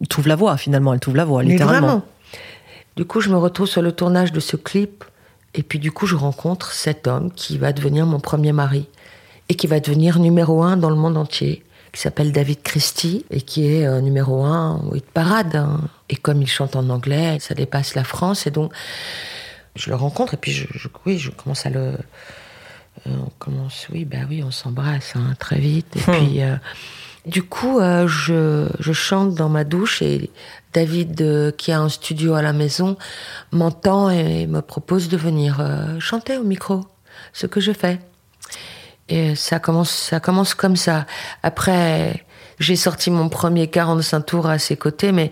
trouve 0.10 0.28
la 0.28 0.36
voie 0.36 0.58
finalement. 0.58 0.94
Elle 0.94 1.00
trouve 1.00 1.16
la 1.16 1.26
voie, 1.26 1.44
littéralement. 1.44 2.04
Du 2.96 3.04
coup, 3.04 3.20
je 3.20 3.30
me 3.30 3.38
retrouve 3.38 3.68
sur 3.68 3.82
le 3.82 3.92
tournage 3.92 4.32
de 4.32 4.40
ce 4.40 4.56
clip. 4.56 5.04
Et 5.54 5.64
puis, 5.64 5.80
du 5.80 5.92
coup, 5.92 6.06
je 6.06 6.16
rencontre 6.16 6.72
cet 6.72 7.08
homme 7.08 7.32
qui 7.32 7.58
va 7.58 7.74
devenir 7.74 8.06
mon 8.06 8.20
premier 8.20 8.54
mari. 8.54 8.88
Et 9.50 9.56
qui 9.56 9.68
va 9.68 9.80
devenir 9.80 10.20
numéro 10.20 10.64
un 10.64 10.78
dans 10.78 10.90
le 10.90 10.96
monde 10.96 11.18
entier. 11.18 11.64
Qui 11.92 12.02
s'appelle 12.02 12.32
David 12.32 12.62
Christie. 12.64 13.26
Et 13.32 13.42
qui 13.42 13.68
est 13.68 13.86
euh, 13.86 14.00
numéro 14.00 14.46
un 14.46 14.82
oui, 14.92 15.00
de 15.00 15.06
parade. 15.06 15.58
Hein. 15.58 15.82
Et 16.10 16.16
comme 16.16 16.42
il 16.42 16.48
chante 16.48 16.78
en 16.78 16.90
anglais, 16.90 17.38
ça 17.42 17.54
dépasse 17.54 17.96
la 17.96 18.06
France. 18.06 18.48
Et 18.48 18.52
donc, 18.52 18.72
je 19.76 19.90
le 19.90 19.96
rencontre. 19.98 20.34
Et 20.36 20.38
puis, 20.38 20.54
je, 20.54 20.66
oui, 21.06 21.18
je 21.18 21.32
commence 21.32 21.66
à 21.66 21.70
le. 21.70 21.98
Euh, 23.08 23.18
on 23.26 23.30
commence, 23.40 23.88
oui, 23.92 24.06
ben 24.06 24.26
oui, 24.30 24.42
on 24.42 24.52
s'embrasse 24.52 25.18
hein, 25.18 25.36
très 25.38 25.60
vite. 25.60 25.98
Et 25.98 26.00
hmm. 26.00 26.14
puis. 26.14 26.42
Euh, 26.42 26.56
du 27.26 27.42
coup, 27.42 27.80
je, 27.82 28.70
je, 28.78 28.94
chante 28.94 29.34
dans 29.34 29.50
ma 29.50 29.64
douche 29.64 30.04
et 30.04 30.30
David, 30.76 31.22
euh, 31.22 31.52
qui 31.52 31.72
a 31.72 31.80
un 31.80 31.88
studio 31.88 32.34
à 32.34 32.42
la 32.42 32.52
maison, 32.52 32.98
m'entend 33.52 34.10
et 34.10 34.46
me 34.46 34.60
propose 34.60 35.08
de 35.08 35.16
venir 35.16 35.62
euh, 35.62 36.02
chanter 36.02 36.38
au 36.38 36.44
micro, 36.44 36.82
ce 37.32 37.48
que 37.48 37.62
je 37.62 37.72
fais. 37.72 38.00
Et 39.08 39.36
ça 39.36 39.60
commence, 39.60 39.90
ça 39.90 40.20
commence 40.20 40.54
comme 40.54 40.76
ça. 40.76 41.06
Après, 41.44 42.26
j'ai 42.60 42.76
sorti 42.76 43.10
mon 43.10 43.30
premier 43.30 43.68
45 43.68 44.22
tours 44.26 44.48
à 44.48 44.60
ses 44.60 44.76
côtés, 44.76 45.14
mais 45.14 45.32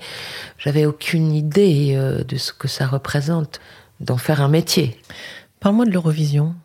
j'avais 0.57 0.85
aucune 0.85 1.33
idée 1.33 1.93
euh, 1.93 2.23
de 2.23 2.37
ce 2.37 2.53
que 2.53 2.69
ça 2.69 2.87
représente 2.87 3.59
d'en 3.99 4.17
faire 4.17 4.39
un 4.39 4.47
métier. 4.47 4.97
Parle-moi 5.59 5.83
de 5.85 5.91
l'Eurovision. 5.91 6.55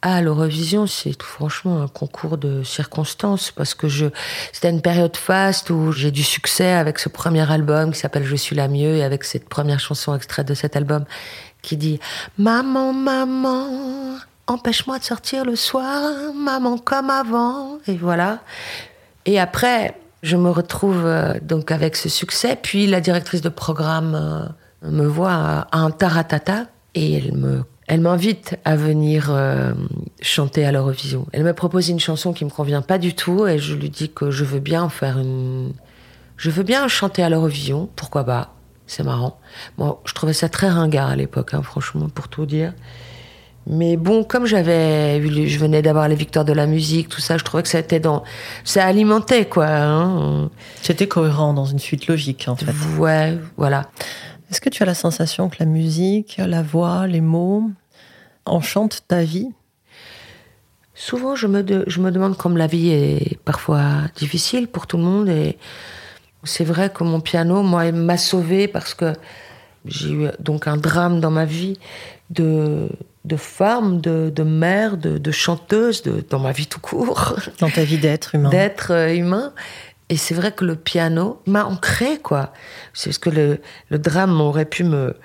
Ah, 0.00 0.22
l'Eurovision, 0.22 0.86
c'est 0.86 1.20
franchement 1.20 1.82
un 1.82 1.88
concours 1.88 2.38
de 2.38 2.62
circonstances 2.62 3.50
parce 3.50 3.74
que 3.74 3.88
je, 3.88 4.06
c'était 4.52 4.70
une 4.70 4.80
période 4.80 5.16
faste 5.16 5.70
où 5.70 5.90
j'ai 5.90 6.12
du 6.12 6.22
succès 6.22 6.70
avec 6.70 7.00
ce 7.00 7.08
premier 7.08 7.50
album 7.50 7.92
qui 7.92 7.98
s'appelle 7.98 8.22
Je 8.22 8.36
suis 8.36 8.54
la 8.54 8.68
mieux 8.68 8.94
et 8.94 9.02
avec 9.02 9.24
cette 9.24 9.48
première 9.48 9.80
chanson 9.80 10.14
extraite 10.14 10.46
de 10.46 10.54
cet 10.54 10.76
album 10.76 11.04
qui 11.62 11.76
dit 11.76 11.98
Maman, 12.38 12.92
maman, 12.92 14.18
empêche-moi 14.46 15.00
de 15.00 15.04
sortir 15.04 15.44
le 15.44 15.56
soir, 15.56 16.32
maman 16.32 16.78
comme 16.78 17.10
avant. 17.10 17.78
Et 17.88 17.96
voilà. 17.96 18.38
Et 19.26 19.40
après, 19.40 19.96
je 20.22 20.36
me 20.36 20.50
retrouve 20.50 21.06
euh, 21.06 21.34
donc 21.42 21.72
avec 21.72 21.96
ce 21.96 22.08
succès. 22.08 22.56
Puis 22.60 22.86
la 22.86 23.00
directrice 23.00 23.40
de 23.40 23.48
programme 23.48 24.14
euh, 24.14 24.88
me 24.88 25.06
voit 25.06 25.66
à 25.72 25.78
un 25.78 25.90
taratata 25.90 26.66
et 26.94 27.14
elle 27.14 27.32
me 27.32 27.64
elle 27.88 28.02
m'invite 28.02 28.58
à 28.64 28.76
venir 28.76 29.28
euh, 29.30 29.72
chanter 30.20 30.64
à 30.66 30.72
l'Eurovision. 30.72 31.26
Elle 31.32 31.42
me 31.42 31.54
propose 31.54 31.88
une 31.88 31.98
chanson 31.98 32.34
qui 32.34 32.44
me 32.44 32.50
convient 32.50 32.82
pas 32.82 32.98
du 32.98 33.14
tout 33.14 33.46
et 33.46 33.58
je 33.58 33.74
lui 33.74 33.88
dis 33.88 34.10
que 34.10 34.30
je 34.30 34.44
veux 34.44 34.60
bien 34.60 34.90
faire 34.90 35.18
une. 35.18 35.72
Je 36.36 36.50
veux 36.50 36.62
bien 36.62 36.86
chanter 36.86 37.22
à 37.22 37.30
l'Eurovision, 37.30 37.88
pourquoi 37.96 38.24
pas? 38.24 38.54
C'est 38.86 39.02
marrant. 39.02 39.40
Bon, 39.78 39.98
je 40.04 40.12
trouvais 40.12 40.34
ça 40.34 40.48
très 40.48 40.68
ringard 40.68 41.08
à 41.08 41.16
l'époque, 41.16 41.54
hein, 41.54 41.62
franchement, 41.62 42.08
pour 42.08 42.28
tout 42.28 42.46
dire. 42.46 42.74
Mais 43.66 43.96
bon, 43.96 44.22
comme 44.24 44.46
j'avais, 44.46 45.20
je 45.20 45.58
venais 45.58 45.82
d'avoir 45.82 46.08
les 46.08 46.14
victoires 46.14 46.44
de 46.44 46.54
la 46.54 46.66
musique, 46.66 47.08
tout 47.08 47.20
ça, 47.20 47.36
je 47.36 47.44
trouvais 47.44 47.62
que 47.62 47.68
ça 47.68 47.78
était 47.78 48.00
dans, 48.00 48.22
ça 48.64 48.84
alimentait 48.84 49.46
quoi. 49.46 49.66
Hein. 49.66 50.50
C'était 50.80 51.06
cohérent 51.06 51.52
dans 51.52 51.66
une 51.66 51.78
suite 51.78 52.06
logique 52.06 52.46
en 52.48 52.56
fait. 52.56 52.72
Ouais, 52.98 53.36
voilà. 53.58 53.90
Est-ce 54.50 54.60
que 54.60 54.70
tu 54.70 54.82
as 54.82 54.86
la 54.86 54.94
sensation 54.94 55.48
que 55.48 55.56
la 55.60 55.66
musique, 55.66 56.38
la 56.38 56.62
voix, 56.62 57.06
les 57.06 57.20
mots 57.20 57.70
enchantent 58.46 59.02
ta 59.06 59.22
vie? 59.22 59.50
Souvent, 60.94 61.36
je 61.36 61.46
me, 61.46 61.64
je 61.86 62.00
me 62.00 62.10
demande 62.10 62.36
comme 62.36 62.56
la 62.56 62.66
vie 62.66 62.90
est 62.90 63.38
parfois 63.44 63.84
difficile 64.16 64.66
pour 64.66 64.86
tout 64.86 64.96
le 64.96 65.04
monde. 65.04 65.28
Et 65.28 65.58
c'est 66.44 66.64
vrai 66.64 66.90
que 66.90 67.04
mon 67.04 67.20
piano, 67.20 67.62
moi, 67.62 67.92
m'a 67.92 68.16
sauvé 68.16 68.68
parce 68.68 68.94
que 68.94 69.12
j'ai 69.84 70.10
eu 70.10 70.28
donc 70.40 70.66
un 70.66 70.76
drame 70.76 71.20
dans 71.20 71.30
ma 71.30 71.44
vie 71.44 71.78
de, 72.30 72.88
de 73.24 73.36
femme, 73.36 74.00
de, 74.00 74.32
de 74.34 74.42
mère, 74.42 74.96
de, 74.96 75.18
de 75.18 75.30
chanteuse, 75.30 76.02
de, 76.02 76.24
dans 76.28 76.40
ma 76.40 76.52
vie 76.52 76.66
tout 76.66 76.80
court. 76.80 77.36
Dans 77.60 77.70
ta 77.70 77.84
vie 77.84 77.98
d'être 77.98 78.34
humain. 78.34 78.50
D'être 78.50 78.92
euh, 78.92 79.14
humain. 79.14 79.52
Et 80.08 80.16
c'est 80.16 80.34
vrai 80.34 80.52
que 80.52 80.64
le 80.64 80.76
piano 80.76 81.42
m'a 81.46 81.64
ancré, 81.64 82.18
quoi. 82.18 82.52
C'est 82.94 83.12
ce 83.12 83.18
que 83.18 83.30
le, 83.30 83.60
le 83.90 83.98
drame 83.98 84.40
aurait 84.40 84.64
pu 84.64 84.84
me. 84.84 85.16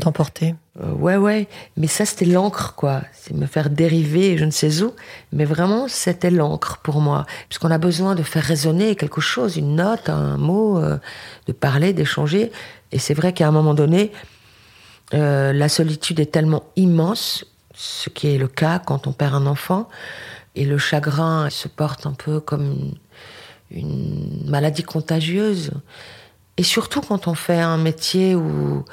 T'emporter. 0.00 0.54
Euh, 0.80 0.92
ouais, 0.92 1.16
ouais. 1.16 1.48
Mais 1.76 1.88
ça, 1.88 2.04
c'était 2.06 2.24
l'encre, 2.24 2.74
quoi. 2.76 3.02
C'est 3.12 3.34
me 3.34 3.46
faire 3.46 3.68
dériver, 3.68 4.38
je 4.38 4.44
ne 4.44 4.52
sais 4.52 4.80
où. 4.80 4.94
Mais 5.32 5.44
vraiment, 5.44 5.88
c'était 5.88 6.30
l'encre 6.30 6.78
pour 6.84 7.00
moi. 7.00 7.26
Puisqu'on 7.48 7.70
a 7.72 7.78
besoin 7.78 8.14
de 8.14 8.22
faire 8.22 8.44
résonner 8.44 8.94
quelque 8.94 9.20
chose, 9.20 9.56
une 9.56 9.74
note, 9.74 10.08
un 10.08 10.36
mot, 10.36 10.78
euh, 10.78 10.98
de 11.48 11.52
parler, 11.52 11.92
d'échanger. 11.92 12.52
Et 12.92 13.00
c'est 13.00 13.14
vrai 13.14 13.32
qu'à 13.32 13.48
un 13.48 13.50
moment 13.50 13.74
donné, 13.74 14.12
euh, 15.14 15.52
la 15.52 15.68
solitude 15.68 16.20
est 16.20 16.30
tellement 16.30 16.62
immense, 16.76 17.44
ce 17.74 18.08
qui 18.08 18.28
est 18.32 18.38
le 18.38 18.48
cas 18.48 18.78
quand 18.78 19.08
on 19.08 19.12
perd 19.12 19.34
un 19.34 19.46
enfant. 19.46 19.88
Et 20.54 20.64
le 20.64 20.78
chagrin 20.78 21.50
se 21.50 21.66
porte 21.66 22.06
un 22.06 22.12
peu 22.12 22.38
comme 22.38 22.62
une 22.62 22.94
maladie 24.46 24.82
contagieuse. 24.82 25.70
Et 26.56 26.62
surtout 26.62 27.00
quand 27.00 27.28
on 27.28 27.34
fait 27.34 27.60
un 27.60 27.78
métier 27.78 28.34
où, 28.34 28.84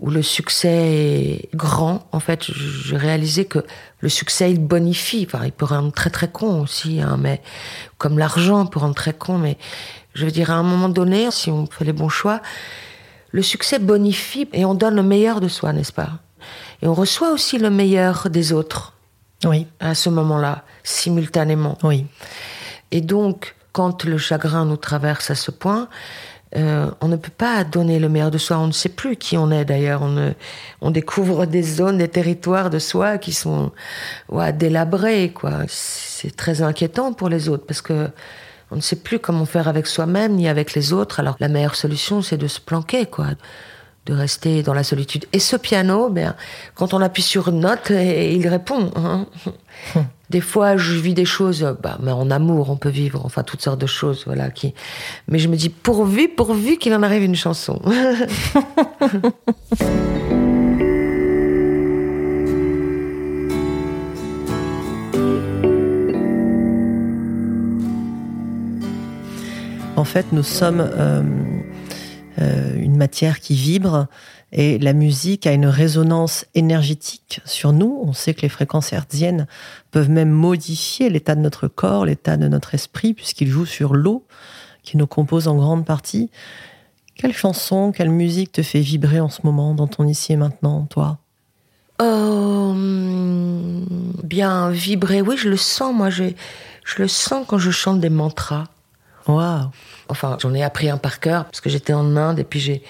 où 0.00 0.10
le 0.10 0.22
succès 0.22 0.68
est 0.68 1.54
grand, 1.54 2.06
en 2.12 2.20
fait, 2.20 2.44
j'ai 2.44 2.96
réalisé 2.96 3.44
que 3.44 3.64
le 4.00 4.08
succès, 4.08 4.50
il 4.50 4.60
bonifie. 4.60 5.26
Enfin, 5.26 5.44
il 5.44 5.52
peut 5.52 5.66
rendre 5.66 5.92
très 5.92 6.10
très 6.10 6.28
con 6.28 6.62
aussi, 6.62 7.00
hein, 7.00 7.16
mais 7.18 7.40
comme 7.98 8.18
l'argent 8.18 8.66
peut 8.66 8.78
rendre 8.78 8.94
très 8.94 9.12
con. 9.12 9.38
Mais 9.38 9.56
je 10.14 10.24
veux 10.24 10.30
dire, 10.30 10.50
à 10.50 10.54
un 10.54 10.62
moment 10.62 10.88
donné, 10.88 11.30
si 11.30 11.50
on 11.50 11.66
fait 11.66 11.84
les 11.84 11.92
bons 11.92 12.08
choix, 12.08 12.40
le 13.30 13.42
succès 13.42 13.78
bonifie 13.78 14.48
et 14.52 14.64
on 14.64 14.74
donne 14.74 14.96
le 14.96 15.02
meilleur 15.02 15.40
de 15.40 15.48
soi, 15.48 15.72
n'est-ce 15.72 15.92
pas? 15.92 16.18
Et 16.82 16.86
on 16.86 16.94
reçoit 16.94 17.32
aussi 17.32 17.58
le 17.58 17.70
meilleur 17.70 18.28
des 18.30 18.52
autres. 18.52 18.94
Oui. 19.44 19.66
À 19.78 19.94
ce 19.94 20.10
moment-là, 20.10 20.64
simultanément. 20.82 21.78
Oui. 21.82 22.06
Et 22.90 23.00
donc, 23.00 23.54
quand 23.72 24.04
le 24.04 24.18
chagrin 24.18 24.64
nous 24.64 24.76
traverse 24.76 25.30
à 25.30 25.34
ce 25.34 25.50
point, 25.50 25.88
euh, 26.56 26.90
on 27.00 27.08
ne 27.08 27.16
peut 27.16 27.30
pas 27.30 27.62
donner 27.62 27.98
le 27.98 28.08
meilleur 28.08 28.30
de 28.30 28.38
soi. 28.38 28.58
On 28.58 28.66
ne 28.66 28.72
sait 28.72 28.88
plus 28.88 29.16
qui 29.16 29.36
on 29.38 29.50
est 29.50 29.64
d'ailleurs. 29.64 30.02
On, 30.02 30.34
on 30.80 30.90
découvre 30.90 31.46
des 31.46 31.62
zones, 31.62 31.98
des 31.98 32.08
territoires 32.08 32.70
de 32.70 32.78
soi 32.78 33.18
qui 33.18 33.32
sont 33.32 33.70
ouais, 34.30 34.52
délabrés. 34.52 35.32
Quoi. 35.32 35.60
C'est 35.68 36.34
très 36.34 36.62
inquiétant 36.62 37.12
pour 37.12 37.28
les 37.28 37.48
autres 37.48 37.66
parce 37.66 37.82
que 37.82 38.08
on 38.72 38.76
ne 38.76 38.80
sait 38.80 38.96
plus 38.96 39.18
comment 39.18 39.46
faire 39.46 39.66
avec 39.66 39.86
soi-même 39.86 40.34
ni 40.34 40.48
avec 40.48 40.74
les 40.74 40.92
autres. 40.92 41.20
Alors 41.20 41.36
la 41.40 41.48
meilleure 41.48 41.76
solution, 41.76 42.22
c'est 42.22 42.36
de 42.36 42.48
se 42.48 42.60
planquer, 42.60 43.06
quoi 43.06 43.28
de 44.06 44.14
rester 44.14 44.62
dans 44.62 44.74
la 44.74 44.82
solitude. 44.82 45.26
Et 45.32 45.38
ce 45.38 45.56
piano, 45.56 46.08
ben, 46.08 46.34
quand 46.74 46.94
on 46.94 47.00
appuie 47.00 47.22
sur 47.22 47.48
une 47.48 47.60
note, 47.60 47.90
il 47.90 48.46
répond. 48.48 48.90
Hein. 48.96 49.26
Des 50.30 50.40
fois, 50.40 50.76
je 50.76 50.94
vis 50.94 51.12
des 51.12 51.24
choses, 51.24 51.76
bah, 51.82 51.98
mais 52.00 52.12
en 52.12 52.30
amour, 52.30 52.70
on 52.70 52.76
peut 52.76 52.88
vivre, 52.88 53.20
enfin 53.24 53.42
toutes 53.42 53.62
sortes 53.62 53.80
de 53.80 53.86
choses, 53.86 54.22
voilà. 54.26 54.48
Mais 55.26 55.40
je 55.40 55.48
me 55.48 55.56
dis 55.56 55.70
pourvu, 55.70 56.28
pourvu 56.28 56.76
qu'il 56.76 56.94
en 56.94 57.02
arrive 57.02 57.24
une 57.24 57.34
chanson. 57.34 57.82
en 69.96 70.04
fait, 70.04 70.26
nous 70.30 70.44
sommes 70.44 70.80
euh, 70.80 71.22
euh, 72.40 72.76
une 72.76 72.96
matière 72.96 73.40
qui 73.40 73.54
vibre 73.54 74.06
et 74.52 74.78
la 74.78 74.92
musique 74.92 75.46
a 75.46 75.52
une 75.52 75.66
résonance 75.66 76.44
énergétique 76.54 77.40
sur 77.44 77.72
nous. 77.72 78.00
On 78.04 78.12
sait 78.12 78.34
que 78.34 78.42
les 78.42 78.48
fréquences 78.48 78.92
hertziennes 78.92 79.46
peuvent 79.90 80.10
même 80.10 80.30
modifier 80.30 81.08
l'état 81.08 81.34
de 81.34 81.40
notre 81.40 81.68
corps, 81.68 82.04
l'état 82.04 82.36
de 82.36 82.48
notre 82.48 82.74
esprit, 82.74 83.14
puisqu'ils 83.14 83.48
jouent 83.48 83.66
sur 83.66 83.94
l'eau, 83.94 84.24
qui 84.82 84.96
nous 84.96 85.06
compose 85.06 85.46
en 85.46 85.56
grande 85.56 85.84
partie. 85.86 86.30
Quelle 87.14 87.34
chanson, 87.34 87.92
quelle 87.92 88.10
musique 88.10 88.50
te 88.50 88.62
fait 88.62 88.80
vibrer 88.80 89.20
en 89.20 89.28
ce 89.28 89.40
moment, 89.44 89.74
dans 89.74 89.86
ton 89.86 90.08
ici 90.08 90.32
et 90.32 90.36
maintenant, 90.36 90.86
toi? 90.90 91.18
Euh, 92.00 92.74
Bien 94.24 94.70
vibrer, 94.70 95.20
oui, 95.20 95.36
je 95.36 95.48
le 95.48 95.56
sens, 95.56 95.94
moi, 95.94 96.10
je, 96.10 96.24
je 96.84 97.02
le 97.02 97.08
sens 97.08 97.44
quand 97.46 97.58
je 97.58 97.70
chante 97.70 98.00
des 98.00 98.10
mantras. 98.10 98.64
Waouh 99.28 99.70
Enfin, 100.08 100.38
j'en 100.40 100.54
ai 100.54 100.62
appris 100.62 100.88
un 100.88 100.96
par 100.96 101.20
cœur, 101.20 101.44
parce 101.44 101.60
que 101.60 101.70
j'étais 101.70 101.92
en 101.92 102.16
Inde, 102.16 102.38
et 102.38 102.44
puis 102.44 102.58
j'ai 102.58 102.82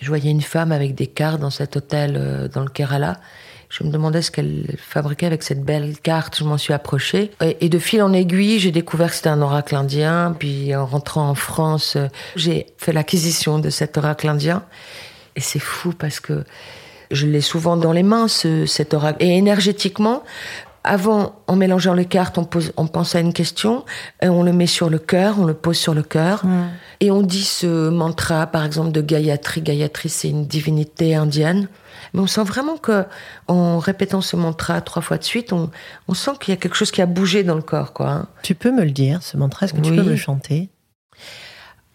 je 0.00 0.08
voyais 0.08 0.30
une 0.30 0.42
femme 0.42 0.72
avec 0.72 0.94
des 0.94 1.06
cartes 1.06 1.40
dans 1.40 1.50
cet 1.50 1.76
hôtel 1.76 2.16
euh, 2.16 2.48
dans 2.48 2.62
le 2.62 2.68
Kerala. 2.68 3.20
Je 3.68 3.84
me 3.84 3.90
demandais 3.90 4.20
ce 4.20 4.32
qu'elle 4.32 4.76
fabriquait 4.78 5.26
avec 5.26 5.44
cette 5.44 5.62
belle 5.62 5.96
carte. 5.98 6.36
Je 6.36 6.44
m'en 6.44 6.58
suis 6.58 6.72
approchée. 6.72 7.30
Et, 7.40 7.68
de 7.68 7.78
fil 7.78 8.02
en 8.02 8.12
aiguille, 8.12 8.58
j'ai 8.58 8.72
découvert 8.72 9.10
que 9.10 9.14
c'était 9.14 9.28
un 9.28 9.40
oracle 9.40 9.76
indien. 9.76 10.34
Puis 10.36 10.74
en 10.74 10.86
rentrant 10.86 11.28
en 11.28 11.36
France, 11.36 11.94
euh, 11.94 12.08
j'ai 12.34 12.66
fait 12.78 12.92
l'acquisition 12.92 13.60
de 13.60 13.70
cet 13.70 13.96
oracle 13.96 14.28
indien. 14.28 14.64
Et 15.36 15.40
c'est 15.40 15.60
fou 15.60 15.92
parce 15.92 16.18
que 16.18 16.44
je 17.12 17.26
l'ai 17.26 17.40
souvent 17.40 17.76
dans 17.76 17.92
les 17.92 18.02
mains, 18.02 18.26
ce, 18.26 18.66
cet 18.66 18.92
oracle. 18.92 19.22
Et 19.22 19.36
énergétiquement, 19.36 20.24
avant, 20.84 21.42
en 21.46 21.56
mélangeant 21.56 21.94
les 21.94 22.06
cartes, 22.06 22.38
on, 22.38 22.44
pose, 22.44 22.72
on 22.76 22.86
pense 22.86 23.14
à 23.14 23.20
une 23.20 23.32
question, 23.32 23.84
et 24.22 24.28
on 24.28 24.42
le 24.42 24.52
met 24.52 24.66
sur 24.66 24.88
le 24.88 24.98
cœur, 24.98 25.38
on 25.38 25.44
le 25.44 25.54
pose 25.54 25.76
sur 25.76 25.94
le 25.94 26.02
cœur, 26.02 26.42
et 27.00 27.10
on 27.10 27.22
dit 27.22 27.44
ce 27.44 27.88
mantra, 27.90 28.46
par 28.46 28.64
exemple, 28.64 28.92
de 28.92 29.00
Gayatri. 29.00 29.60
Gayatri, 29.60 30.08
c'est 30.08 30.30
une 30.30 30.46
divinité 30.46 31.14
indienne. 31.14 31.68
Mais 32.12 32.20
on 32.20 32.26
sent 32.26 32.44
vraiment 32.44 32.76
que, 32.76 33.04
en 33.46 33.78
répétant 33.78 34.20
ce 34.20 34.34
mantra 34.34 34.80
trois 34.80 35.02
fois 35.02 35.18
de 35.18 35.24
suite, 35.24 35.52
on, 35.52 35.70
on 36.08 36.14
sent 36.14 36.32
qu'il 36.40 36.52
y 36.52 36.56
a 36.56 36.60
quelque 36.60 36.74
chose 36.74 36.90
qui 36.90 37.02
a 37.02 37.06
bougé 37.06 37.44
dans 37.44 37.54
le 37.54 37.62
corps, 37.62 37.92
quoi. 37.92 38.10
Hein. 38.10 38.26
Tu 38.42 38.54
peux 38.54 38.72
me 38.72 38.82
le 38.82 38.90
dire, 38.90 39.22
ce 39.22 39.36
mantra, 39.36 39.66
est-ce 39.66 39.74
que 39.74 39.80
tu 39.80 39.94
peux 39.94 40.02
me 40.02 40.10
le 40.10 40.16
chanter? 40.16 40.70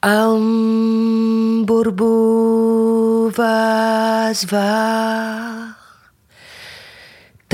Am 0.01 1.65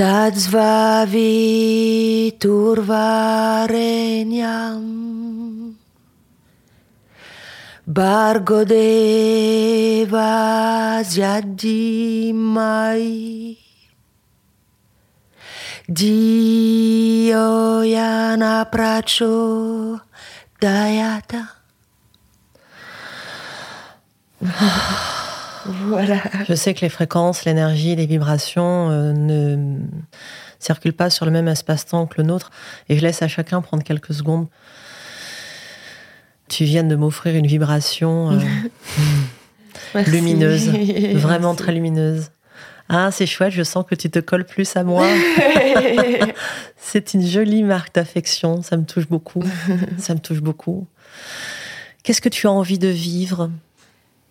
Tatzva 0.02 1.06
vitur 1.06 2.82
varenyam 2.82 4.82
Bargodeva 7.86 8.66
jadimai 11.06 13.06
Dio 15.86 17.86
yana 17.86 18.66
pracho 18.74 20.02
dayata 20.60 21.46
Voilà. 25.66 26.18
Je 26.48 26.54
sais 26.54 26.74
que 26.74 26.80
les 26.80 26.88
fréquences, 26.88 27.44
l'énergie, 27.44 27.94
les 27.94 28.06
vibrations 28.06 28.90
euh, 28.90 29.12
ne 29.12 29.78
circulent 30.58 30.92
pas 30.92 31.10
sur 31.10 31.24
le 31.24 31.30
même 31.30 31.48
espace-temps 31.48 32.06
que 32.06 32.14
le 32.18 32.24
nôtre. 32.24 32.50
Et 32.88 32.96
je 32.96 33.02
laisse 33.02 33.22
à 33.22 33.28
chacun 33.28 33.60
prendre 33.60 33.82
quelques 33.82 34.14
secondes. 34.14 34.48
Tu 36.48 36.64
viens 36.64 36.84
de 36.84 36.96
m'offrir 36.96 37.34
une 37.34 37.46
vibration 37.46 38.32
euh, 38.32 40.02
lumineuse, 40.06 40.68
vraiment 41.14 41.54
très 41.54 41.72
lumineuse. 41.72 42.30
Ah, 42.88 43.10
c'est 43.10 43.26
chouette, 43.26 43.52
je 43.52 43.62
sens 43.62 43.86
que 43.88 43.94
tu 43.94 44.10
te 44.10 44.18
colles 44.18 44.44
plus 44.44 44.76
à 44.76 44.84
moi. 44.84 45.06
c'est 46.76 47.14
une 47.14 47.26
jolie 47.26 47.62
marque 47.62 47.94
d'affection, 47.94 48.60
ça 48.60 48.76
me 48.76 48.84
touche 48.84 49.08
beaucoup. 49.08 49.42
ça 49.98 50.14
me 50.14 50.18
touche 50.18 50.40
beaucoup. 50.40 50.86
Qu'est-ce 52.02 52.20
que 52.20 52.28
tu 52.28 52.48
as 52.48 52.50
envie 52.50 52.78
de 52.78 52.88
vivre? 52.88 53.50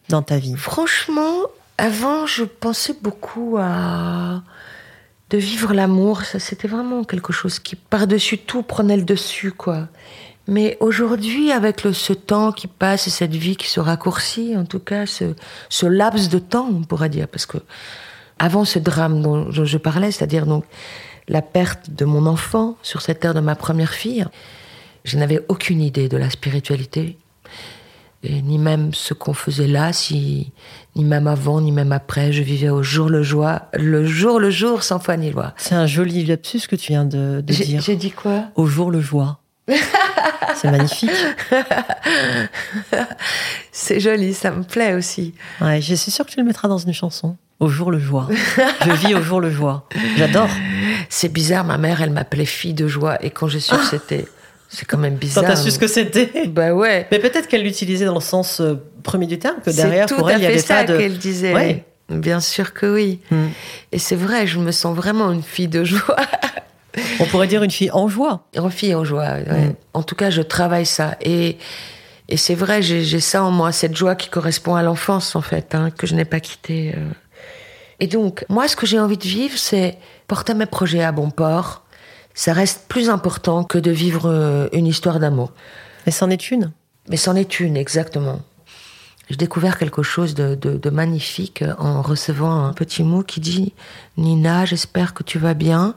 Dans 0.10 0.22
ta 0.22 0.38
vie 0.38 0.56
Franchement, 0.58 1.36
avant, 1.78 2.26
je 2.26 2.44
pensais 2.44 2.96
beaucoup 3.02 3.58
à 3.60 4.42
de 5.32 5.38
vivre 5.38 5.74
l'amour. 5.74 6.24
Ça, 6.24 6.40
c'était 6.40 6.68
vraiment 6.68 7.04
quelque 7.04 7.34
chose 7.34 7.60
qui, 7.60 7.76
par-dessus 7.76 8.38
tout, 8.38 8.64
prenait 8.64 8.98
le 8.98 9.04
dessus, 9.04 9.52
quoi. 9.52 9.88
Mais 10.48 10.78
aujourd'hui, 10.80 11.52
avec 11.52 11.84
le, 11.84 11.94
ce 11.94 12.14
temps 12.14 12.52
qui 12.52 12.68
passe 12.68 13.08
et 13.08 13.10
cette 13.10 13.36
vie 13.36 13.56
qui 13.56 13.68
se 13.68 13.80
raccourcit, 13.80 14.56
en 14.58 14.66
tout 14.66 14.80
cas, 14.80 15.06
ce, 15.06 15.86
laps 15.86 16.30
de 16.30 16.40
temps, 16.40 16.68
on 16.70 16.84
pourrait 16.84 17.10
dire, 17.10 17.28
parce 17.28 17.46
que 17.46 17.58
avant 18.40 18.66
ce 18.66 18.80
drame 18.80 19.22
dont, 19.22 19.52
je 19.52 19.78
parlais, 19.78 20.12
c'est-à-dire 20.12 20.46
donc 20.46 20.66
la 21.28 21.42
perte 21.42 21.92
de 21.92 22.06
mon 22.06 22.26
enfant 22.26 22.76
sur 22.82 23.02
cette 23.02 23.20
terre 23.20 23.36
de 23.36 23.40
ma 23.40 23.56
première 23.56 23.94
fille, 23.94 24.26
je 25.06 25.18
n'avais 25.18 25.46
aucune 25.48 25.82
idée 25.82 26.10
de 26.10 26.18
la 26.18 26.30
spiritualité, 26.30 27.18
ni 28.24 28.58
même 28.58 28.94
ce 28.94 29.14
qu'on 29.14 29.34
faisait 29.34 29.68
là, 29.68 29.94
si, 29.94 30.52
ni 30.96 31.04
même 31.04 31.28
avant, 31.28 31.62
ni 31.62 31.72
même 31.72 31.92
après. 31.92 32.32
Je 32.32 32.44
vivais 32.44 32.70
au 32.70 32.84
jour 32.84 33.10
le 33.10 33.24
jour, 33.24 33.48
le 33.74 34.06
jour 34.06 34.40
le 34.40 34.52
jour, 34.52 34.84
sans 34.84 35.00
foi 35.00 35.18
ni 35.18 35.32
loi. 35.32 35.54
C'est 35.58 35.76
un 35.76 35.88
joli 35.88 36.26
lapsus 36.26 36.62
que 36.70 36.76
tu 36.76 36.92
viens 36.92 37.06
de, 37.06 37.42
dire. 37.42 37.82
J'ai 37.82 37.96
dit 37.96 38.12
quoi? 38.12 38.46
Au 38.56 38.66
jour 38.68 38.92
le 38.92 39.02
joie. 39.02 39.40
C'est 40.56 40.70
magnifique. 40.70 41.10
C'est 43.72 44.00
joli, 44.00 44.34
ça 44.34 44.52
me 44.52 44.64
plaît 44.64 44.94
aussi. 44.94 45.34
Ouais, 45.60 45.82
je 45.82 45.96
suis 45.96 46.12
sûre 46.12 46.26
que 46.26 46.32
tu 46.32 46.40
le 46.40 46.46
mettras 46.46 46.68
dans 46.68 46.78
une 46.78 46.94
chanson. 46.94 47.38
Au 47.60 47.68
jour 47.68 47.92
le 47.92 48.00
joie. 48.00 48.28
je 48.86 48.92
vis 48.92 49.16
au 49.16 49.22
jour 49.22 49.40
le 49.40 49.52
joie. 49.52 49.88
J'adore. 50.18 50.50
C'est 51.10 51.32
bizarre, 51.32 51.64
ma 51.64 51.78
mère, 51.78 52.02
elle 52.02 52.10
m'appelait 52.10 52.46
fille 52.46 52.74
de 52.74 52.88
joie. 52.88 53.24
Et 53.24 53.30
quand 53.30 53.48
j'ai 53.48 53.60
su 53.60 53.76
que 53.76 53.86
c'était 53.86 54.26
c'est 54.74 54.86
quand 54.86 54.98
même 54.98 55.16
bizarre. 55.16 55.44
Quand 55.44 55.50
t'as 55.50 55.56
su 55.58 55.70
ce 55.70 55.78
que 55.78 55.88
c'était. 55.88 56.48
Bah 56.48 56.74
ouais. 56.74 57.06
Mais 57.12 57.20
peut-être 57.20 57.48
qu'elle 57.48 57.64
l'utilisait 57.64 58.06
dans 58.06 58.16
le 58.16 58.22
sens 58.22 58.62
euh, 58.62 58.76
premier 59.04 59.28
du 59.28 59.38
terme, 59.38 59.58
que 59.64 59.70
derrière, 59.70 60.06
pour 60.06 60.32
elle, 60.32 60.40
il 60.40 60.44
y 60.44 60.48
avait 60.48 60.58
ça 60.60 60.76
pas 60.76 60.84
de. 60.86 60.98
qu'elle 60.98 61.18
disait. 61.18 61.54
Ouais. 61.54 61.86
Bien 62.10 62.40
sûr 62.40 62.74
que 62.74 62.86
oui. 62.86 63.20
Hmm. 63.32 63.48
Et 63.92 64.00
c'est 64.00 64.16
vrai, 64.16 64.48
je 64.48 64.60
me 64.60 64.72
sens 64.72 64.96
vraiment 64.96 65.32
une 65.32 65.44
fille 65.44 65.68
de 65.68 65.84
joie. 65.84 66.16
On 67.20 67.26
pourrait 67.26 67.48
dire 67.48 67.64
une 67.64 67.72
fille 67.72 67.92
en 67.92 68.08
joie. 68.08 68.48
Une 68.56 68.70
fille 68.70 68.96
en 68.96 69.04
joie. 69.04 69.28
Ouais. 69.48 69.68
Hmm. 69.68 69.74
En 69.94 70.04
tout 70.04 70.16
cas, 70.16 70.30
je 70.30 70.42
travaille 70.42 70.86
ça. 70.86 71.18
Et, 71.22 71.58
et 72.30 72.38
c'est 72.38 72.56
vrai, 72.56 72.82
j'ai 72.82 73.20
ça 73.20 73.44
en 73.44 73.52
moi, 73.52 73.74
cette 73.74 73.96
joie 73.96 74.16
qui 74.16 74.30
correspond 74.30 74.76
à 74.76 74.84
l'enfance, 74.84 75.36
en 75.36 75.42
fait, 75.42 75.76
hein, 75.76 75.90
que 75.92 76.08
je 76.08 76.16
n'ai 76.16 76.26
pas 76.26 76.40
quittée. 76.40 76.94
Euh. 76.96 77.10
Et 78.00 78.08
donc, 78.08 78.46
moi, 78.50 78.70
ce 78.70 78.78
que 78.78 78.86
j'ai 78.86 79.00
envie 79.00 79.18
de 79.18 79.28
vivre, 79.28 79.58
c'est 79.58 79.98
porter 80.28 80.54
mes 80.54 80.66
projets 80.66 81.04
à 81.04 81.12
bon 81.12 81.30
port, 81.30 81.84
ça 82.34 82.54
reste 82.54 82.86
plus 82.88 83.10
important 83.10 83.64
que 83.64 83.78
de 83.78 83.92
vivre 83.92 84.30
euh, 84.30 84.68
une 84.74 84.88
histoire 84.88 85.20
d'amour. 85.20 85.52
Mais 86.06 86.12
c'en 86.12 86.30
est 86.30 86.52
une. 86.52 86.72
Mais 87.10 87.18
c'en 87.18 87.36
est 87.36 87.60
une, 87.60 87.78
exactement. 87.78 88.42
J'ai 89.30 89.38
découvert 89.38 89.78
quelque 89.78 90.04
chose 90.04 90.36
de, 90.36 90.90
magnifique 90.90 91.64
en 91.78 92.02
recevant 92.02 92.66
un 92.66 92.74
petit 92.74 93.04
mot 93.04 93.24
qui 93.24 93.40
dit 93.40 93.74
Nina, 94.18 94.66
j'espère 94.66 95.14
que 95.14 95.24
tu 95.24 95.40
vas 95.40 95.54
bien. 95.54 95.96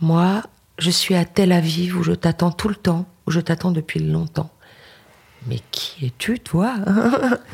Moi, 0.00 0.42
je 0.78 0.90
suis 0.90 1.16
à 1.16 1.24
Tel 1.24 1.50
Aviv 1.50 1.98
où 1.98 2.04
je 2.04 2.12
t'attends 2.12 2.52
tout 2.52 2.68
le 2.68 2.76
temps, 2.76 3.06
où 3.26 3.32
je 3.32 3.40
t'attends 3.40 3.72
depuis 3.72 3.98
longtemps. 3.98 4.50
Mais 5.46 5.58
qui 5.72 6.06
es-tu, 6.06 6.38
toi? 6.38 6.74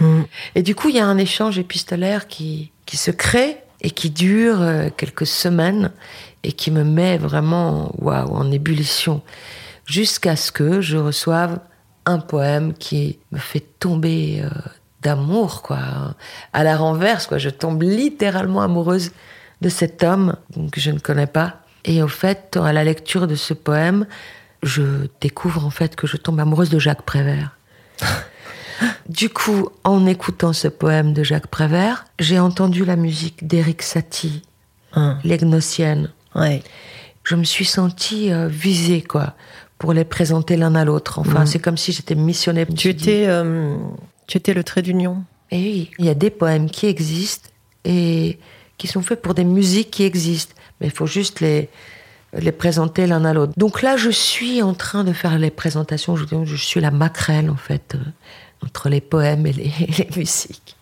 Mm. 0.01 0.23
Et 0.55 0.63
du 0.63 0.75
coup, 0.75 0.91
il 0.91 0.97
y 0.97 1.01
a 1.01 1.07
un 1.07 1.19
échange 1.19 1.59
épistolaire 1.59 2.29
qui, 2.29 2.73
qui 2.85 2.97
se 2.97 3.11
crée 3.11 3.59
et 3.87 3.91
qui 3.91 4.11
dure 4.11 4.61
euh, 4.63 4.89
quelques 4.97 5.29
semaines 5.29 5.93
et 6.43 6.51
qui 6.51 6.73
me 6.73 6.83
met 6.83 7.19
vraiment 7.19 7.95
en 8.03 8.51
ébullition 8.51 9.23
jusqu'à 9.87 10.35
ce 10.35 10.51
que 10.51 10.81
je 10.81 10.97
reçoive 10.97 11.61
un 12.05 12.19
poème 12.19 12.75
qui 12.75 13.21
me 13.31 13.39
fait 13.39 13.65
tomber 13.79 14.43
euh, 14.43 14.49
d'amour, 15.03 15.63
quoi. 15.63 16.17
À 16.53 16.65
la 16.65 16.77
renverse, 16.77 17.29
quoi. 17.29 17.39
Je 17.39 17.49
tombe 17.49 17.81
littéralement 17.83 18.61
amoureuse 18.61 19.13
de 19.61 19.69
cet 19.69 20.03
homme 20.03 20.35
que 20.73 20.81
je 20.81 20.91
ne 20.91 20.99
connais 20.99 21.29
pas. 21.29 21.61
Et 21.85 22.03
au 22.03 22.09
fait, 22.09 22.59
à 22.61 22.73
la 22.73 22.83
lecture 22.83 23.29
de 23.29 23.37
ce 23.37 23.55
poème, 23.55 24.05
je 24.65 25.07
découvre 25.21 25.65
en 25.65 25.71
fait 25.71 25.95
que 25.95 26.09
je 26.09 26.17
tombe 26.17 26.41
amoureuse 26.41 26.71
de 26.71 26.81
Jacques 26.81 27.03
Prévert. 27.03 27.57
du 29.09 29.29
coup, 29.29 29.69
en 29.85 30.07
écoutant 30.07 30.53
ce 30.53 30.69
poème 30.69 31.13
de 31.13 31.23
Jacques 31.23 31.47
Prévert, 31.49 32.05
j'ai 32.19 32.39
entendu 32.39 32.85
la 32.85 32.97
musique 32.97 33.47
d'Éric 33.47 33.83
Satie, 33.83 34.43
hein. 34.93 35.19
Ouais. 36.35 36.63
Je 37.25 37.35
me 37.35 37.45
suis 37.45 37.65
sentie 37.65 38.33
euh, 38.33 38.47
visée, 38.47 39.03
quoi, 39.03 39.35
pour 39.79 39.93
les 39.93 40.05
présenter 40.05 40.57
l'un 40.57 40.77
à 40.77 40.85
l'autre. 40.85 41.19
Enfin, 41.19 41.43
mm. 41.43 41.47
c'est 41.47 41.59
comme 41.59 41.77
si 41.77 41.93
j'étais 41.93 42.15
missionnée. 42.15 42.67
Tu 42.67 42.89
étais, 42.89 43.25
euh, 43.27 43.77
tu 44.29 44.39
étais 44.39 44.55
le 44.55 44.63
trait 44.63 44.83
d'union. 44.83 45.25
Et 45.51 45.57
oui, 45.57 45.91
il 45.99 46.05
y 46.05 46.09
a 46.09 46.15
des 46.15 46.31
poèmes 46.31 46.71
qui 46.71 46.87
existent 46.87 47.49
et 47.85 48.39
qui 48.79 48.87
sont 48.87 49.03
faits 49.03 49.23
pour 49.23 49.35
des 49.35 49.45
musiques 49.45 49.91
qui 49.91 50.05
existent. 50.05 50.55
Mais 50.81 50.87
il 50.87 50.93
faut 50.93 51.07
juste 51.07 51.41
les, 51.41 51.69
les 52.33 52.53
présenter 52.53 53.07
l'un 53.09 53.25
à 53.25 53.33
l'autre. 53.33 53.53
Donc 53.57 53.83
là, 53.83 53.97
je 53.97 54.11
suis 54.11 54.63
en 54.63 54.75
train 54.75 55.03
de 55.03 55.13
faire 55.13 55.39
les 55.39 55.51
présentations. 55.51 56.17
Je, 56.17 56.25
je 56.45 56.57
suis 56.57 56.81
la 56.81 56.91
maquerelle, 56.93 57.51
en 57.51 57.57
fait, 57.57 57.97
euh, 57.97 57.99
entre 58.65 58.89
les 58.89 59.01
poèmes 59.01 59.47
et 59.47 59.53
les, 59.53 59.73
musiques. 60.17 60.77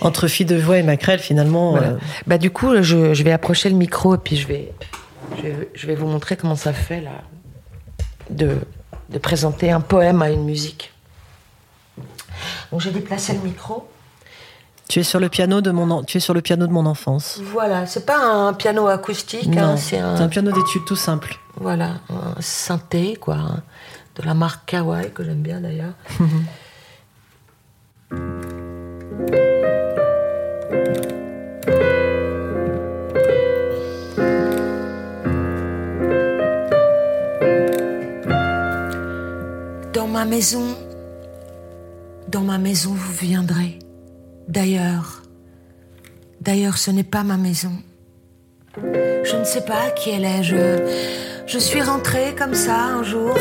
Entre 0.00 0.28
Fille 0.28 0.46
de 0.46 0.58
joie 0.58 0.78
et 0.78 0.82
maquerelle, 0.82 1.18
finalement. 1.18 1.76
Euh, 1.76 1.96
bah, 2.26 2.38
du 2.38 2.50
coup, 2.50 2.82
je, 2.82 3.14
je, 3.14 3.22
vais 3.22 3.32
approcher 3.32 3.68
le 3.68 3.74
micro 3.74 4.14
et 4.14 4.18
puis 4.18 4.36
je 4.36 4.46
vais, 4.46 4.72
je 5.36 5.42
vais, 5.42 5.68
je 5.74 5.86
vais, 5.86 5.96
vous 5.96 6.06
montrer 6.06 6.36
comment 6.36 6.54
ça 6.54 6.72
fait, 6.72 7.00
là, 7.00 7.22
de, 8.30 8.58
de 9.10 9.18
présenter 9.18 9.70
un 9.70 9.80
poème 9.80 10.22
à 10.22 10.30
une 10.30 10.44
musique. 10.44 10.92
Donc 12.70 12.80
j'ai 12.80 12.90
déplacé 12.90 13.32
le 13.32 13.40
micro. 13.40 13.88
Tu 14.88 15.00
es 15.00 15.02
sur 15.02 15.20
le 15.20 15.28
piano 15.28 15.60
de 15.60 15.70
mon, 15.70 16.02
tu 16.02 16.16
es 16.16 16.20
sur 16.20 16.32
le 16.32 16.40
piano 16.40 16.66
de 16.66 16.72
mon 16.72 16.86
enfance. 16.86 17.40
Voilà, 17.42 17.86
c'est 17.86 18.06
pas 18.06 18.18
un 18.18 18.54
piano 18.54 18.86
acoustique, 18.86 19.54
hein, 19.56 19.76
c'est 19.76 19.98
un... 19.98 20.28
piano 20.28 20.50
d'étude 20.50 20.84
tout 20.86 20.96
simple. 20.96 21.38
Voilà, 21.56 21.96
un 22.08 22.40
synthé, 22.40 23.16
quoi, 23.16 23.36
de 24.16 24.22
la 24.22 24.32
marque 24.32 24.70
Kawai, 24.70 25.10
que 25.10 25.24
j'aime 25.24 25.42
bien 25.42 25.60
d'ailleurs. 25.60 25.92
Dans 28.10 28.16
ma 40.06 40.24
maison, 40.24 40.76
dans 42.28 42.40
ma 42.40 42.58
maison, 42.58 42.92
vous 42.94 43.12
viendrez. 43.12 43.78
D'ailleurs, 44.48 45.22
d'ailleurs, 46.40 46.78
ce 46.78 46.90
n'est 46.90 47.04
pas 47.04 47.24
ma 47.24 47.36
maison. 47.36 47.72
Je 48.76 49.36
ne 49.36 49.44
sais 49.44 49.64
pas 49.64 49.90
qui 49.90 50.10
elle 50.10 50.24
est. 50.24 50.42
Je, 50.42 51.44
je 51.46 51.58
suis 51.58 51.82
rentrée 51.82 52.34
comme 52.38 52.54
ça 52.54 52.84
un 52.84 53.02
jour. 53.02 53.36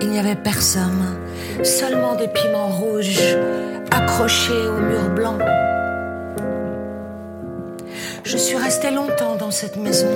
Il 0.00 0.08
n'y 0.08 0.18
avait 0.18 0.36
personne, 0.36 1.18
seulement 1.62 2.14
des 2.14 2.28
piments 2.28 2.68
rouges 2.68 3.36
accrochés 3.90 4.68
au 4.68 4.80
mur 4.80 5.08
blanc. 5.14 5.38
Je 8.24 8.36
suis 8.36 8.56
restée 8.56 8.90
longtemps 8.90 9.36
dans 9.36 9.50
cette 9.50 9.76
maison. 9.76 10.08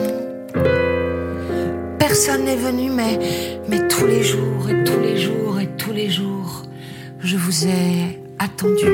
Personne 1.98 2.44
n'est 2.44 2.57
venu, 2.57 2.90
mais, 2.90 3.18
mais 3.68 3.87
tous 3.88 4.07
les 4.07 4.22
jours 4.22 4.68
et 4.68 4.85
tous 4.85 5.00
les 5.00 5.16
jours 5.16 5.61
et 5.61 5.68
tous 5.76 5.92
les 5.92 6.11
jours, 6.11 6.62
je 7.20 7.37
vous 7.37 7.66
ai 7.66 8.20
attendu. 8.38 8.87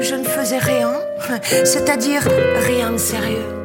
Je 0.00 0.14
ne 0.14 0.24
faisais 0.24 0.58
rien, 0.58 0.92
c'est-à-dire 1.64 2.22
rien 2.66 2.92
de 2.92 2.98
sérieux. 2.98 3.63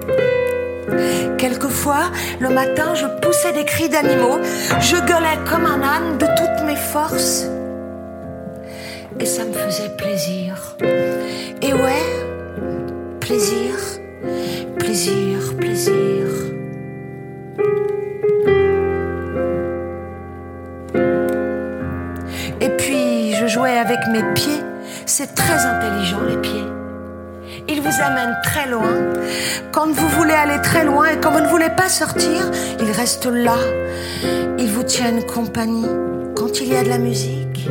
Quelquefois, 1.39 2.12
le 2.39 2.49
matin, 2.49 2.93
je 2.95 3.06
poussais 3.21 3.54
des 3.54 3.65
cris 3.65 3.89
d'animaux, 3.89 4.39
je 4.80 4.97
gueulais 4.97 5.39
comme 5.49 5.65
un 5.65 5.82
âne 5.82 6.17
de 6.17 6.25
toutes 6.25 6.65
mes 6.65 6.75
forces. 6.75 7.45
Et 9.19 9.25
ça 9.25 9.45
me 9.45 9.54
faisait 9.54 9.89
plaisir. 9.97 10.75
Et 11.62 11.73
ouais, 11.73 12.06
plaisir, 13.19 13.75
plaisir, 14.78 15.56
plaisir. 15.58 16.25
Et 22.62 22.69
puis, 22.78 23.34
je 23.34 23.47
jouais 23.47 23.78
avec 23.78 23.99
mes 24.12 24.23
pieds 24.34 24.62
c'est 25.10 25.34
très 25.34 25.65
intelligent, 25.65 26.21
les 26.21 26.38
pieds. 26.38 26.78
Ils 27.67 27.81
vous 27.81 28.01
amènent 28.01 28.38
très 28.43 28.69
loin. 28.69 28.93
Quand 29.71 29.88
vous 29.91 30.07
voulez 30.09 30.33
aller 30.33 30.62
très 30.62 30.83
loin 30.83 31.07
et 31.07 31.17
quand 31.21 31.31
vous 31.31 31.41
ne 31.41 31.47
voulez 31.47 31.69
pas 31.69 31.89
sortir, 31.89 32.49
ils 32.79 32.91
restent 32.91 33.27
là. 33.27 33.57
Ils 34.57 34.69
vous 34.69 34.83
tiennent 34.83 35.23
compagnie. 35.25 35.88
Quand 36.35 36.62
il 36.62 36.73
y 36.73 36.75
a 36.75 36.83
de 36.83 36.89
la 36.89 36.97
musique, 36.97 37.69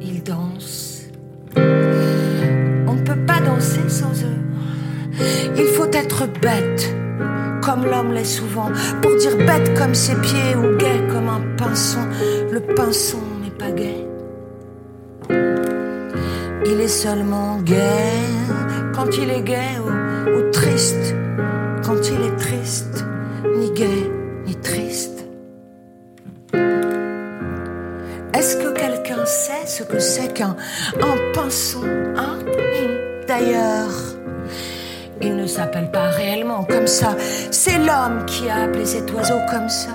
ils 0.00 0.22
dansent. 0.22 1.04
On 1.56 2.94
ne 2.94 3.02
peut 3.04 3.24
pas 3.26 3.40
danser 3.40 3.88
sans 3.88 4.12
eux. 4.24 4.38
Il 5.56 5.66
faut 5.66 5.90
être 5.92 6.26
bête, 6.40 6.94
comme 7.62 7.84
l'homme 7.84 8.12
l'est 8.12 8.24
souvent, 8.24 8.70
pour 9.02 9.14
dire 9.16 9.36
bête 9.36 9.76
comme 9.76 9.94
ses 9.94 10.14
pieds 10.16 10.54
ou 10.56 10.76
gai 10.76 11.02
comme 11.10 11.28
un 11.28 11.40
pinson. 11.56 12.06
Le 12.50 12.60
pinson 12.60 13.18
n'est 13.42 13.50
pas 13.50 13.70
gai. 13.70 14.06
Il 16.70 16.80
est 16.80 16.88
seulement 16.88 17.58
gai 17.64 17.76
quand 18.98 19.16
il 19.16 19.30
est 19.30 19.42
gai 19.42 19.78
ou, 19.78 20.50
triste 20.50 21.14
quand 21.84 22.00
il 22.10 22.20
est 22.20 22.36
triste, 22.36 23.04
ni 23.56 23.70
gai 23.70 24.10
ni 24.44 24.56
triste. 24.56 25.24
Est-ce 28.34 28.56
que 28.56 28.72
quelqu'un 28.72 29.24
sait 29.24 29.66
ce 29.66 29.84
que 29.84 30.00
c'est 30.00 30.34
qu'un 30.34 30.56
un 31.00 32.16
hein? 32.16 32.38
D'ailleurs, 33.28 33.94
il 35.20 35.36
ne 35.36 35.46
s'appelle 35.46 35.92
pas 35.92 36.08
réellement 36.08 36.64
comme 36.64 36.88
ça. 36.88 37.16
C'est 37.52 37.78
l'homme 37.78 38.26
qui 38.26 38.48
a 38.48 38.64
appelé 38.64 38.84
cet 38.84 39.12
oiseau 39.12 39.38
comme 39.48 39.68
ça. 39.68 39.94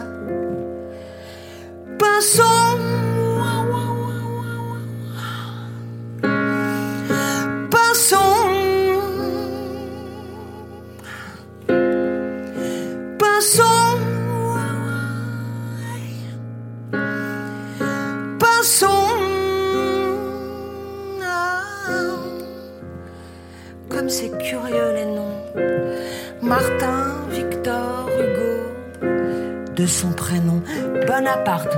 Pinson 2.00 2.92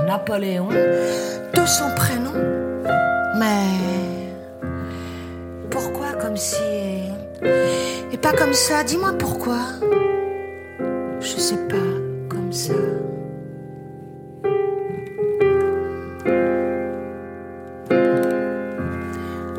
Napoléon, 0.06 0.68
de 0.68 1.66
son 1.66 1.90
prénom. 1.94 2.32
Mais 3.38 4.30
pourquoi 5.70 6.12
comme 6.20 6.36
si... 6.36 6.56
Et 8.12 8.16
pas 8.16 8.32
comme 8.32 8.54
ça, 8.54 8.84
dis-moi 8.84 9.12
pourquoi. 9.18 9.58
Je 11.20 11.36
sais 11.38 11.58
pas, 11.68 11.76
comme 12.28 12.52
ça. 12.52 12.72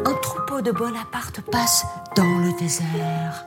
Un 0.05 0.13
troupeau 0.21 0.61
de 0.61 0.71
Bonaparte 0.71 1.41
passe 1.51 1.85
dans 2.15 2.37
le 2.39 2.57
désert. 2.59 3.45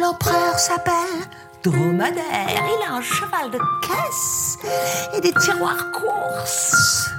L'empereur 0.00 0.58
s'appelle 0.58 1.20
dromadaire. 1.62 2.48
Il 2.48 2.82
a 2.88 2.94
un 2.94 3.02
cheval 3.02 3.50
de 3.50 3.58
caisse 3.86 4.58
et 5.16 5.20
des 5.20 5.32
tiroirs 5.32 5.90
courses. 5.92 7.10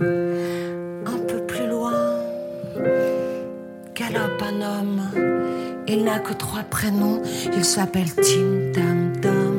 Un 0.00 1.18
peu 1.26 1.40
plus 1.46 1.66
loin, 1.68 2.20
galope 3.94 4.42
un 4.42 4.60
homme. 4.60 5.00
Il 5.88 6.04
n'a 6.04 6.18
que 6.18 6.32
trois 6.32 6.62
prénoms. 6.62 7.22
Il 7.54 7.64
s'appelle 7.64 8.12
Tim 8.14 8.72
Tam 8.74 9.12
Tam 9.20 9.56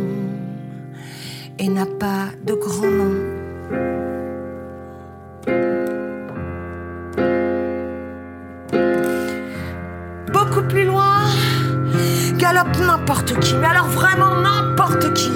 et 1.60 1.70
n'a 1.70 1.86
pas 1.86 2.28
de 2.44 2.54
grand 2.54 2.92
nom. 2.92 3.07
N'importe 13.08 13.40
qui, 13.40 13.54
mais 13.54 13.68
alors 13.68 13.88
vraiment 13.88 14.36
n'importe 14.42 15.14
qui. 15.14 15.32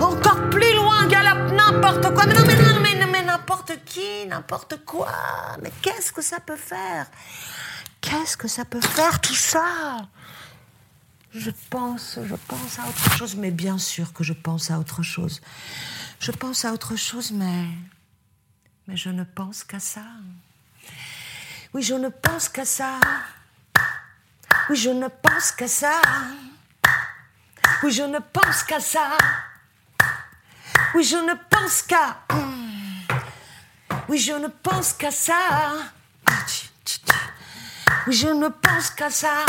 Encore 0.00 0.48
plus 0.50 0.74
loin, 0.76 1.08
galope 1.08 1.50
n'importe 1.50 2.14
quoi. 2.14 2.24
Mais 2.26 2.34
non, 2.34 2.44
mais 2.80 2.94
non, 2.94 3.10
mais, 3.10 3.24
n'importe 3.24 3.84
qui, 3.84 4.26
n'importe 4.28 4.84
quoi. 4.84 5.12
Mais 5.60 5.72
qu'est-ce 5.82 6.12
que 6.12 6.22
ça 6.22 6.38
peut 6.38 6.56
faire? 6.56 7.06
Qu'est-ce 8.00 8.36
que 8.36 8.46
ça 8.46 8.64
peut 8.64 8.80
faire 8.80 9.20
tout 9.20 9.34
ça? 9.34 10.06
Je 11.32 11.50
pense, 11.68 12.20
je 12.22 12.36
pense 12.46 12.78
à 12.78 12.88
autre 12.88 13.16
chose, 13.16 13.34
mais 13.34 13.50
bien 13.50 13.76
sûr 13.76 14.12
que 14.12 14.22
je 14.22 14.32
pense 14.32 14.70
à 14.70 14.78
autre 14.78 15.02
chose. 15.02 15.40
Je 16.20 16.30
pense 16.30 16.64
à 16.64 16.72
autre 16.72 16.94
chose, 16.94 17.32
mais 17.32 17.66
mais 18.86 18.96
je 18.96 19.08
ne 19.08 19.24
pense 19.24 19.64
qu'à 19.64 19.80
ça. 19.80 20.04
Oui, 21.72 21.82
je 21.82 21.94
ne 21.94 22.08
pense 22.08 22.48
qu'à 22.48 22.64
ça. 22.64 23.00
Oui, 24.70 24.76
je 24.76 24.90
ne 24.90 25.08
pense 25.08 25.50
qu'à 25.50 25.66
ça. 25.66 26.00
Oui, 27.84 27.92
je 27.92 28.02
ne 28.02 28.18
pense 28.18 28.62
qu'à 28.62 28.80
ça. 28.80 29.18
Oui, 30.94 31.04
je 31.04 31.16
ne 31.16 31.34
pense 31.50 31.82
qu'à. 31.82 32.16
Oui, 34.08 34.16
je 34.16 34.32
ne 34.32 34.48
pense 34.48 34.94
qu'à 34.94 35.10
ça. 35.10 35.34
Oui, 38.06 38.14
je 38.14 38.28
ne 38.28 38.48
pense 38.48 38.88
qu'à 38.88 39.10
ça. 39.10 39.44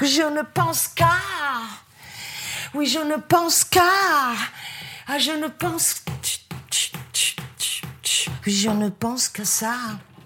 Oui, 0.00 0.06
je 0.06 0.22
ne 0.22 0.42
pense 0.42 0.86
qu'à. 0.86 1.16
Oui, 2.72 2.86
je 2.86 3.00
ne 3.00 3.16
pense 3.16 3.64
qu'à. 3.64 3.82
Ah, 5.08 5.18
je 5.18 5.32
ne 5.32 5.48
pense. 5.48 6.04
Je 8.46 8.70
ne 8.70 8.90
pense 8.90 9.28
qu'à 9.28 9.44
ça. 9.44 9.74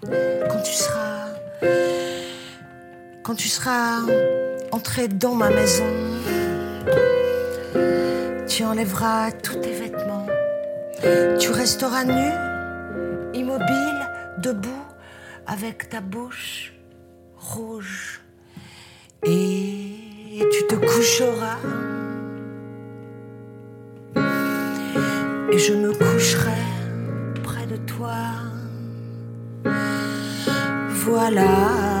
Quand 0.03 0.61
tu 0.61 0.73
seras. 0.73 1.25
Quand 3.23 3.33
tu 3.33 3.47
seras 3.47 4.01
entré 4.71 5.07
dans 5.07 5.33
ma 5.33 5.49
maison, 5.49 6.08
tu 8.59 8.65
enlèveras 8.65 9.31
tous 9.31 9.55
tes 9.55 9.71
vêtements. 9.71 10.27
Tu 11.39 11.49
resteras 11.49 12.03
nu, 12.03 12.29
immobile, 13.33 14.01
debout, 14.39 14.85
avec 15.47 15.87
ta 15.87 16.01
bouche 16.01 16.73
rouge. 17.37 18.19
Et 19.23 20.43
tu 20.51 20.67
te 20.67 20.75
coucheras. 20.75 21.59
Et 25.53 25.57
je 25.57 25.73
me 25.75 25.93
coucherai 25.93 26.61
près 27.41 27.65
de 27.65 27.77
toi. 27.77 28.17
Voilà. 31.05 31.98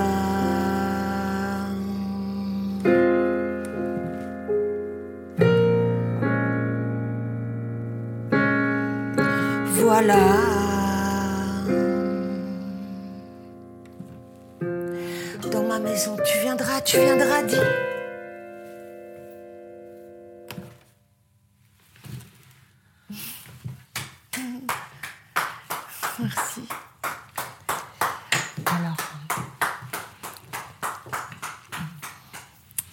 Dans 15.51 15.63
ma 15.67 15.79
maison, 15.79 16.15
tu 16.23 16.39
viendras, 16.39 16.79
tu 16.79 16.97
viendras, 16.99 17.43
dis. 17.43 17.57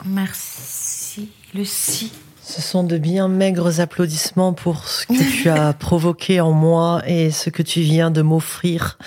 Merci. 0.08 1.28
Le 1.54 1.64
si. 1.64 2.12
Ce 2.42 2.62
sont 2.62 2.84
de 2.84 2.96
bien 2.96 3.26
maigres 3.28 3.80
applaudissements 3.80 4.52
pour 4.52 4.86
ce 4.86 5.04
que 5.06 5.42
tu 5.42 5.48
as 5.48 5.72
provoqué 5.78 6.40
en 6.40 6.52
moi 6.52 7.02
et 7.06 7.30
ce 7.32 7.50
que 7.50 7.62
tu 7.62 7.80
viens 7.80 8.10
de 8.12 8.22
m'offrir, 8.22 8.98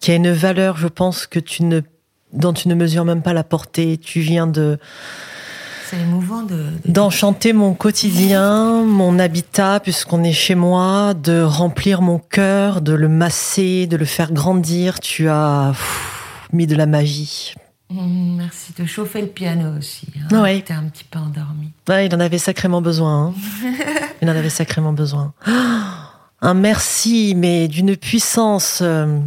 qui 0.00 0.10
a 0.10 0.14
une 0.14 0.30
valeur, 0.30 0.76
je 0.76 0.88
pense, 0.88 1.26
que 1.26 1.38
tu 1.38 1.62
ne, 1.62 1.80
dont 2.34 2.52
tu 2.52 2.68
ne 2.68 2.74
mesures 2.74 3.04
même 3.06 3.22
pas 3.22 3.32
la 3.32 3.44
portée. 3.44 3.96
Tu 3.96 4.20
viens 4.20 4.46
de, 4.46 4.78
C'est 5.88 6.00
émouvant 6.00 6.42
de. 6.42 6.54
de- 6.84 6.92
d'enchanter 6.92 7.54
mon 7.54 7.72
quotidien, 7.72 8.82
mon 8.84 9.18
habitat, 9.18 9.80
puisqu'on 9.80 10.22
est 10.22 10.32
chez 10.34 10.54
moi, 10.54 11.14
de 11.14 11.40
remplir 11.42 12.02
mon 12.02 12.18
cœur, 12.18 12.82
de 12.82 12.92
le 12.92 13.08
masser, 13.08 13.86
de 13.86 13.96
le 13.96 14.04
faire 14.04 14.32
grandir. 14.32 15.00
Tu 15.00 15.28
as 15.30 15.70
pff, 15.72 16.48
mis 16.52 16.66
de 16.66 16.74
la 16.76 16.84
magie. 16.86 17.54
Mm, 17.92 18.36
Merci 18.36 18.72
de 18.78 18.84
chauffer 18.86 19.20
le 19.20 19.26
piano 19.28 19.76
aussi. 19.78 20.06
Hein. 20.30 20.42
Ouais. 20.42 20.62
T'es 20.62 20.72
un 20.74 20.84
petit 20.84 21.04
peu 21.04 21.18
endormi. 21.18 21.72
Ouais, 21.88 22.06
il 22.06 22.14
en 22.14 22.20
avait 22.20 22.38
sacrément 22.38 22.80
besoin. 22.82 23.26
hein. 23.28 23.34
Il 24.22 24.28
en 24.30 24.36
avait 24.36 24.50
sacrément 24.50 24.92
besoin. 24.92 25.32
Un 26.44 26.54
merci, 26.54 27.34
mais 27.36 27.68
d'une 27.68 27.96
puissance 27.96 28.80
euh, 28.82 29.20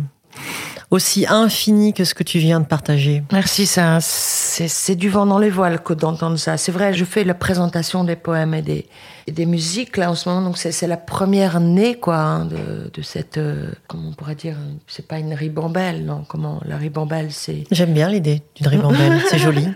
aussi 0.91 1.25
infinie 1.27 1.93
que 1.93 2.03
ce 2.03 2.13
que 2.13 2.23
tu 2.23 2.39
viens 2.39 2.59
de 2.59 2.65
partager. 2.65 3.23
Merci, 3.31 3.67
c'est 3.99 4.95
du 4.95 5.09
vent 5.09 5.25
dans 5.25 5.39
les 5.39 5.49
voiles 5.49 5.81
que 5.81 5.93
d'entendre 5.93 6.37
ça. 6.37 6.57
C'est 6.57 6.71
vrai, 6.71 6.93
je 6.93 7.05
fais 7.05 7.23
la 7.23 7.33
présentation 7.33 8.03
des 8.03 8.15
poèmes 8.15 8.53
et 8.53 8.61
des, 8.61 8.85
et 9.27 9.31
des 9.31 9.45
musiques 9.45 9.97
là 9.97 10.11
en 10.11 10.15
ce 10.15 10.29
moment, 10.29 10.41
donc 10.41 10.57
c'est 10.57 10.87
la 10.87 10.97
première 10.97 11.59
née 11.59 11.95
quoi 11.95 12.17
hein, 12.17 12.45
de, 12.45 12.91
de 12.93 13.01
cette, 13.01 13.37
euh, 13.37 13.71
comment 13.87 14.09
on 14.09 14.13
pourrait 14.13 14.35
dire, 14.35 14.55
c'est 14.87 15.07
pas 15.07 15.19
une 15.19 15.33
ribambelle, 15.33 16.05
non 16.05 16.23
Comment 16.27 16.61
la 16.65 16.77
ribambelle, 16.77 17.31
c'est 17.31 17.63
J'aime 17.71 17.93
bien 17.93 18.09
l'idée 18.09 18.41
d'une 18.55 18.67
ribambelle, 18.67 19.21
c'est 19.29 19.39
joli. 19.39 19.67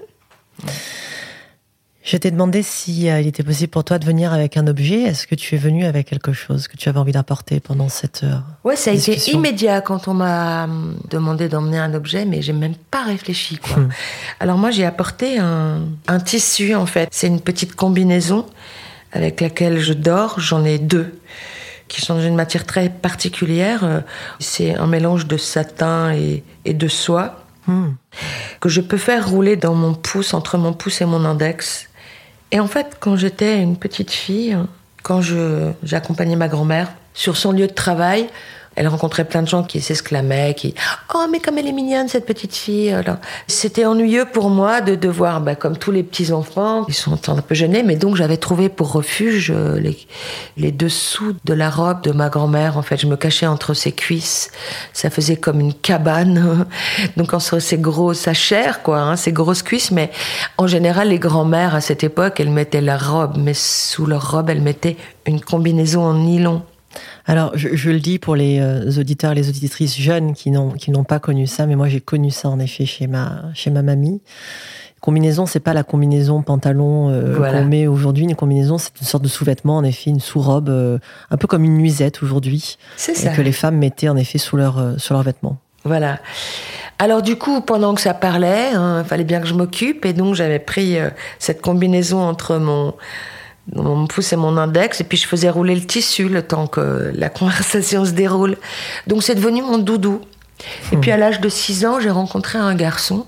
Je 2.02 2.16
t'ai 2.16 2.32
demandé 2.32 2.64
si 2.64 3.10
euh, 3.10 3.20
il 3.20 3.28
était 3.28 3.44
possible 3.44 3.70
pour 3.72 3.84
toi 3.84 4.00
de 4.00 4.06
venir 4.06 4.32
avec 4.32 4.56
un 4.56 4.66
objet. 4.68 5.02
Est-ce 5.02 5.28
que 5.28 5.36
tu 5.36 5.56
es 5.56 5.58
venu 5.58 5.86
avec 5.86 6.08
quelque 6.08 6.32
chose 6.32 6.68
que 6.68 6.78
tu 6.78 6.88
avais 6.88 6.98
envie 6.98 7.12
d'apporter 7.12 7.60
pendant 7.60 7.90
cette 7.90 8.24
heure 8.24 8.44
Ouais, 8.64 8.78
ça 8.78 8.92
a 8.92 8.94
été 8.94 9.16
immédiat 9.32 9.82
quand 9.82 10.08
on 10.08 10.14
m'a 10.14 10.64
hum, 10.64 10.98
demandé 11.10 11.50
d'emmener 11.50 11.78
un 11.78 11.94
objet, 11.94 12.24
mais 12.26 12.42
j'ai 12.42 12.54
même 12.54 12.76
pas 12.90 13.04
réfléchi, 13.04 13.58
quoi. 13.58 13.78
Hmm. 13.78 13.90
Alors 14.40 14.58
moi, 14.58 14.72
j'ai 14.72 14.86
apporté 14.86 15.40
un, 15.40 15.82
un 16.08 16.20
tissu, 16.20 16.74
en 16.74 16.86
fait. 16.86 17.10
C'est 17.12 17.28
une 17.28 17.42
petite 17.42 17.76
combinaison 17.76 18.46
avec 19.12 19.42
laquelle 19.42 19.80
je 19.80 19.94
dors. 19.94 20.40
J'en 20.40 20.64
ai 20.64 20.80
deux 20.80 21.20
qui 21.90 22.02
sont 22.02 22.20
d'une 22.20 22.36
matière 22.36 22.66
très 22.66 22.88
particulière. 22.90 23.84
Euh, 23.84 24.00
C'est 24.40 24.74
un 24.76 24.88
mélange 24.88 25.28
de 25.28 25.36
satin 25.38 26.14
et, 26.14 26.44
et 26.66 26.74
de 26.74 26.88
soie 26.88 27.44
Hmm. 27.68 27.92
que 28.62 28.70
je 28.70 28.82
peux 28.82 28.98
faire 28.98 29.30
rouler 29.30 29.56
dans 29.56 29.76
mon 29.76 29.94
pouce, 29.94 30.34
entre 30.34 30.58
mon 30.58 30.74
pouce 30.74 31.02
et 31.02 31.06
mon 31.06 31.24
index. 31.24 31.89
Et 32.52 32.60
en 32.60 32.68
fait, 32.68 32.98
quand 33.00 33.16
j'étais 33.16 33.62
une 33.62 33.78
petite 33.78 34.12
fille, 34.12 34.58
quand 35.04 35.22
j'accompagnais 35.84 36.36
ma 36.36 36.48
grand-mère 36.48 36.92
sur 37.14 37.38
son 37.38 37.52
lieu 37.52 37.68
de 37.68 37.74
travail, 37.74 38.28
elle 38.76 38.88
rencontrait 38.88 39.26
plein 39.26 39.42
de 39.42 39.48
gens 39.48 39.64
qui 39.64 39.82
s'exclamaient, 39.82 40.54
qui 40.54 40.74
Oh, 41.14 41.26
mais 41.32 41.40
comme 41.40 41.58
elle 41.58 41.68
est 41.68 41.74
mignonne, 41.74 42.08
cette 42.08 42.26
petite 42.26 42.56
fille. 42.56 42.96
C'était 43.48 43.86
ennuyeux 43.86 44.26
pour 44.26 44.50
moi 44.50 44.82
de 44.82 44.96
devoir, 44.96 45.42
bah, 45.42 45.56
comme 45.56 45.78
tous 45.78 45.92
les 45.92 46.04
petits-enfants, 46.04 46.86
ils 46.88 46.94
sont 46.94 47.30
un 47.30 47.42
peu 47.42 47.56
gênés, 47.56 47.84
mais 47.84 47.96
donc 47.96 48.16
j'avais 48.16 48.38
trouvé 48.38 48.70
pour 48.70 48.92
refuge 48.92 49.52
euh, 49.54 49.80
les, 49.80 49.98
les 50.58 50.72
dessous 50.72 51.36
de 51.44 51.54
la 51.54 51.70
robe 51.70 52.02
de 52.04 52.12
ma 52.12 52.30
grand-mère. 52.30 52.78
En 52.78 52.82
fait, 52.82 52.98
je 52.98 53.08
me 53.08 53.16
cachais 53.16 53.48
entre 53.48 53.74
ses 53.74 53.92
cuisses. 53.92 54.52
Ça 54.94 55.10
faisait 55.10 55.36
comme 55.36 55.60
une 55.60 55.74
cabane. 55.74 56.66
Donc, 57.18 57.34
entre 57.34 57.60
ses 57.60 57.78
gros, 57.78 58.14
sa 58.14 58.34
chair, 58.34 58.82
quoi, 58.84 59.00
hein, 59.00 59.16
ses 59.16 59.32
grosses 59.32 59.64
cuisses. 59.64 59.92
Mais 59.92 60.12
en 60.58 60.68
général, 60.68 61.10
les 61.10 61.20
grand-mères, 61.20 61.76
à 61.76 61.82
cette 61.82 62.04
époque, 62.04 62.40
elles 62.40 62.50
mettaient 62.50 62.82
la 62.82 62.98
robe, 62.98 63.38
mais 63.38 63.54
sous 63.54 64.06
leur 64.06 64.32
robe, 64.32 64.50
elles 64.50 64.62
mettaient 64.62 64.98
une 65.26 65.42
combinaison 65.42 66.04
en 66.04 66.14
nylon. 66.14 66.64
Alors, 67.30 67.52
je, 67.54 67.76
je 67.76 67.92
le 67.92 68.00
dis 68.00 68.18
pour 68.18 68.36
les 68.36 68.60
euh, 68.60 68.90
auditeurs 69.00 69.34
et 69.34 69.36
les 69.36 69.50
auditrices 69.50 69.96
jeunes 69.96 70.34
qui 70.34 70.50
n'ont 70.50 70.72
qui 70.72 70.90
n'ont 70.90 71.04
pas 71.04 71.20
connu 71.20 71.46
ça, 71.46 71.68
mais 71.68 71.76
moi 71.76 71.88
j'ai 71.88 72.02
connu 72.02 72.32
ça 72.32 72.50
en 72.50 72.60
effet 72.60 72.88
chez 72.88 73.06
ma 73.06 73.44
chez 73.54 73.70
ma 73.70 73.84
mamie. 73.84 74.20
Combinaison, 75.00 75.46
c'est 75.46 75.60
pas 75.60 75.76
la 75.76 75.84
combinaison 75.84 76.42
pantalon 76.42 77.10
euh, 77.10 77.36
Voilà. 77.38 77.60
qu'on 77.60 77.66
met 77.66 77.86
aujourd'hui. 77.86 78.24
Une 78.24 78.36
combinaison, 78.36 78.80
c'est 78.80 79.00
une 79.00 79.06
sorte 79.06 79.24
de 79.24 79.30
sous-vêtement, 79.30 79.78
en 79.78 79.84
effet, 79.84 80.10
une 80.10 80.20
sous-robe, 80.20 80.70
euh, 80.70 80.98
un 81.30 81.38
peu 81.38 81.48
comme 81.48 81.64
une 81.64 81.78
nuisette 81.78 82.24
aujourd'hui, 82.24 82.78
ça. 82.98 83.14
que 83.30 83.42
les 83.42 83.52
femmes 83.54 83.78
mettaient 83.78 84.10
en 84.10 84.18
effet 84.18 84.40
sous 84.40 84.58
leur 84.58 84.80
euh, 84.80 84.98
sur 84.98 85.14
leurs 85.14 85.24
vêtements. 85.24 85.58
Voilà. 85.86 86.18
Alors 86.98 87.22
du 87.22 87.38
coup, 87.38 87.62
pendant 87.62 87.94
que 87.94 88.02
ça 88.02 88.16
parlait, 88.16 88.72
il 88.74 89.04
fallait 89.06 89.24
bien 89.24 89.40
que 89.40 89.48
je 89.48 89.54
m'occupe, 89.54 90.04
et 90.04 90.14
donc 90.14 90.34
j'avais 90.34 90.60
pris 90.60 90.98
cette 91.38 91.62
combinaison 91.62 92.20
entre 92.22 92.58
mon, 92.58 92.94
mon 93.74 94.08
pouce 94.08 94.34
et 94.34 94.36
mon 94.36 94.58
index, 94.58 95.02
et 95.02 95.04
puis 95.04 95.18
je 95.18 95.28
faisais 95.28 95.50
rouler 95.50 95.76
le 95.76 95.86
tissu 95.86 96.30
le 96.30 96.42
temps 96.42 96.68
que 96.68 97.12
la 97.14 97.30
conversation 97.30 98.06
se 98.06 98.12
déroule. 98.12 98.58
Donc 99.08 99.24
c'est 99.24 99.36
devenu 99.36 99.62
mon 99.62 99.78
doudou. 99.78 100.22
Et 100.92 100.98
puis 100.98 101.12
à 101.12 101.18
l'âge 101.18 101.40
de 101.40 101.48
6 101.48 101.86
ans, 101.86 102.00
j'ai 102.00 102.10
rencontré 102.10 102.60
un 102.60 102.76
garçon 102.76 103.26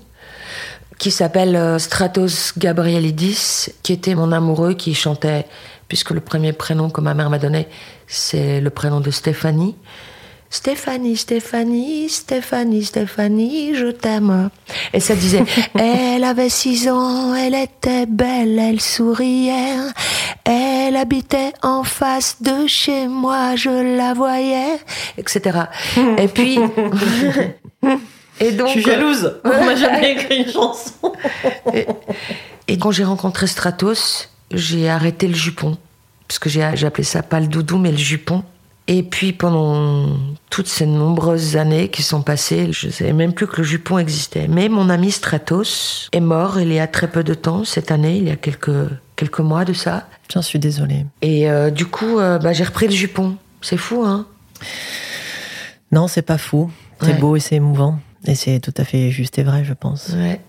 qui 0.98 1.10
s'appelle 1.10 1.56
euh, 1.56 1.78
Stratos 1.78 2.52
Gabrielidis, 2.58 3.70
qui 3.82 3.92
était 3.92 4.14
mon 4.14 4.30
amoureux, 4.30 4.74
qui 4.74 4.94
chantait, 4.94 5.46
puisque 5.88 6.10
le 6.10 6.20
premier 6.20 6.52
prénom 6.52 6.90
que 6.90 7.00
ma 7.00 7.14
mère 7.14 7.30
m'a 7.30 7.38
donné, 7.38 7.66
c'est 8.06 8.60
le 8.60 8.70
prénom 8.70 9.00
de 9.00 9.10
Stéphanie. 9.10 9.74
Stéphanie, 10.52 11.16
Stéphanie, 11.16 12.10
Stéphanie, 12.10 12.84
Stéphanie, 12.84 13.74
je 13.74 13.86
t'aime. 13.86 14.50
Et 14.92 15.00
ça 15.00 15.14
disait, 15.14 15.44
elle 15.74 16.22
avait 16.24 16.50
six 16.50 16.90
ans, 16.90 17.34
elle 17.34 17.54
était 17.54 18.04
belle, 18.04 18.58
elle 18.58 18.82
souriait. 18.82 19.78
Elle 20.44 20.96
habitait 20.96 21.54
en 21.62 21.84
face 21.84 22.42
de 22.42 22.66
chez 22.66 23.08
moi, 23.08 23.56
je 23.56 23.96
la 23.96 24.12
voyais, 24.12 24.78
etc. 25.16 25.58
Et 26.18 26.28
puis, 26.28 26.58
et 28.40 28.52
donc. 28.52 28.68
Je 28.68 28.72
suis 28.72 28.82
jalouse. 28.82 29.40
On 29.44 29.48
m'a 29.48 29.74
jamais 29.74 30.12
écrit 30.12 30.42
une 30.42 30.52
chanson. 30.52 31.14
et, 32.68 32.78
quand 32.78 32.90
j'ai 32.90 33.04
rencontré 33.04 33.46
Stratos, 33.46 34.28
j'ai 34.50 34.90
arrêté 34.90 35.28
le 35.28 35.34
jupon. 35.34 35.78
Parce 36.28 36.38
que 36.38 36.50
j'ai 36.50 36.62
appelé 36.62 37.04
ça 37.04 37.22
pas 37.22 37.40
le 37.40 37.46
doudou, 37.46 37.78
mais 37.78 37.90
le 37.90 37.96
jupon. 37.96 38.44
Et 38.88 39.02
puis 39.02 39.32
pendant 39.32 40.16
toutes 40.50 40.66
ces 40.66 40.86
nombreuses 40.86 41.56
années 41.56 41.88
qui 41.88 42.02
sont 42.02 42.22
passées, 42.22 42.72
je 42.72 42.88
ne 42.88 42.92
savais 42.92 43.12
même 43.12 43.32
plus 43.32 43.46
que 43.46 43.58
le 43.58 43.62
jupon 43.62 43.98
existait. 43.98 44.48
Mais 44.48 44.68
mon 44.68 44.88
ami 44.88 45.12
Stratos 45.12 46.08
est 46.12 46.20
mort 46.20 46.60
il 46.60 46.72
y 46.72 46.80
a 46.80 46.86
très 46.86 47.08
peu 47.08 47.22
de 47.22 47.34
temps, 47.34 47.64
cette 47.64 47.90
année, 47.90 48.16
il 48.16 48.26
y 48.26 48.30
a 48.30 48.36
quelques, 48.36 48.88
quelques 49.16 49.40
mois 49.40 49.64
de 49.64 49.72
ça. 49.72 50.08
J'en 50.32 50.42
suis 50.42 50.58
désolée. 50.58 51.06
Et 51.20 51.48
euh, 51.48 51.70
du 51.70 51.86
coup, 51.86 52.18
euh, 52.18 52.38
bah, 52.38 52.52
j'ai 52.52 52.64
repris 52.64 52.86
le 52.86 52.92
jupon. 52.92 53.36
C'est 53.60 53.76
fou, 53.76 54.02
hein? 54.04 54.26
Non, 55.92 56.08
c'est 56.08 56.22
pas 56.22 56.38
fou. 56.38 56.70
C'est 57.00 57.18
beau 57.18 57.36
et 57.36 57.40
c'est 57.40 57.56
émouvant. 57.56 57.98
Et 58.26 58.34
c'est 58.34 58.60
tout 58.60 58.74
à 58.76 58.84
fait 58.84 59.10
juste 59.10 59.38
et 59.38 59.42
vrai, 59.42 59.64
je 59.64 59.74
pense. 59.74 60.10
Ouais. 60.10 60.40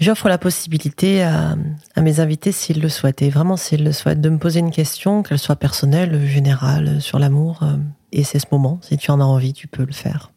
J'offre 0.00 0.28
la 0.28 0.38
possibilité 0.38 1.22
à, 1.22 1.56
mes 1.96 2.20
invités, 2.20 2.52
s'ils 2.52 2.80
le 2.80 2.88
souhaitent, 2.88 3.22
et 3.22 3.30
vraiment 3.30 3.56
s'ils 3.56 3.84
le 3.84 3.92
souhaitent, 3.92 4.20
de 4.20 4.28
me 4.28 4.38
poser 4.38 4.60
une 4.60 4.72
question, 4.72 5.22
qu'elle 5.22 5.38
soit 5.38 5.56
personnelle, 5.56 6.26
générale, 6.26 7.00
sur 7.00 7.18
l'amour. 7.18 7.60
Euh, 7.62 7.76
et 8.12 8.24
c'est 8.24 8.38
ce 8.38 8.46
moment. 8.50 8.80
Si 8.82 8.96
tu 8.96 9.10
en 9.10 9.20
as 9.20 9.24
envie, 9.24 9.52
tu 9.52 9.68
peux 9.68 9.84
le 9.84 9.92
faire. 9.92 10.30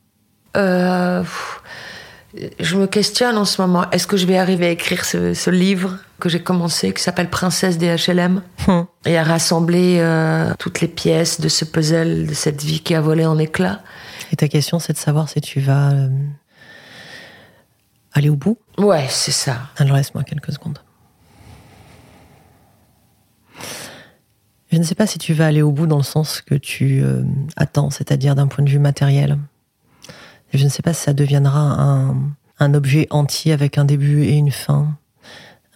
Euh, 0.56 1.24
je 2.60 2.78
me 2.78 2.86
questionne 2.86 3.38
en 3.38 3.46
ce 3.46 3.60
moment. 3.62 3.90
Est-ce 3.92 4.06
que 4.06 4.18
je 4.18 4.28
vais 4.28 4.38
arriver 4.38 4.68
à 4.68 4.70
écrire 4.70 5.06
ce, 5.06 5.50
livre 5.50 5.98
que 6.20 6.30
j'ai 6.30 6.42
commencé, 6.42 6.94
qui 6.94 7.02
s'appelle 7.02 7.30
Princesse 7.30 7.80
des 7.80 7.96
HLM, 7.96 8.44
hum. 8.68 8.86
et 9.06 9.18
à 9.18 9.24
rassembler 9.24 9.98
euh, 10.00 10.54
toutes 10.60 10.82
les 10.82 10.88
pièces 10.88 11.42
de 11.42 11.48
ce 11.48 11.66
puzzle, 11.66 12.28
de 12.28 12.34
cette 12.34 12.64
vie 12.64 12.82
qui 12.82 12.94
a 12.94 13.02
volé 13.02 13.26
en 13.26 13.40
éclats 13.40 13.82
Et 14.32 14.36
ta 14.36 14.48
question, 14.48 14.78
c'est 14.78 14.94
de 14.94 14.98
savoir 14.98 15.30
si 15.30 15.42
tu 15.42 15.60
vas 15.60 15.94
aller 18.18 18.30
au 18.30 18.36
bout 18.36 18.58
Ouais, 18.78 19.06
c'est 19.10 19.32
ça. 19.32 19.70
Alors 19.78 19.96
laisse-moi 19.96 20.24
quelques 20.24 20.52
secondes. 20.52 20.80
Je 24.72 24.78
ne 24.78 24.84
sais 24.84 24.96
pas 24.96 25.08
si 25.08 25.18
tu 25.18 25.34
vas 25.34 25.48
aller 25.48 25.62
au 25.62 25.72
bout 25.72 25.88
dans 25.88 25.98
le 25.98 26.04
sens 26.04 26.42
que 26.42 26.56
tu 26.56 27.02
euh, 27.02 27.24
attends, 27.56 27.90
c'est-à-dire 27.90 28.36
d'un 28.36 28.48
point 28.48 28.64
de 28.64 28.70
vue 28.70 28.80
matériel. 28.80 29.38
Je 30.54 30.64
ne 30.64 30.70
sais 30.70 30.82
pas 30.82 30.94
si 30.94 31.04
ça 31.04 31.14
deviendra 31.14 31.60
un, 31.60 32.16
un 32.60 32.74
objet 32.74 33.08
entier 33.10 33.54
avec 33.54 33.78
un 33.78 33.86
début 33.86 34.24
et 34.24 34.34
une 34.34 34.52
fin. 34.52 34.98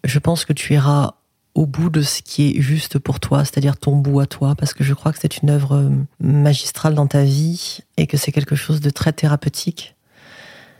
Je 0.03 0.19
pense 0.19 0.45
que 0.45 0.53
tu 0.53 0.73
iras 0.73 1.15
au 1.53 1.65
bout 1.65 1.89
de 1.89 2.01
ce 2.01 2.21
qui 2.21 2.49
est 2.49 2.61
juste 2.61 2.97
pour 2.97 3.19
toi, 3.19 3.43
c'est-à-dire 3.43 3.77
ton 3.77 3.97
bout 3.97 4.19
à 4.19 4.25
toi, 4.25 4.55
parce 4.55 4.73
que 4.73 4.83
je 4.83 4.93
crois 4.93 5.11
que 5.11 5.19
c'est 5.19 5.37
une 5.37 5.49
œuvre 5.49 5.75
euh, 5.75 5.89
magistrale 6.19 6.95
dans 6.95 7.07
ta 7.07 7.23
vie 7.23 7.79
et 7.97 8.07
que 8.07 8.17
c'est 8.17 8.31
quelque 8.31 8.55
chose 8.55 8.79
de 8.81 8.89
très 8.89 9.13
thérapeutique 9.13 9.95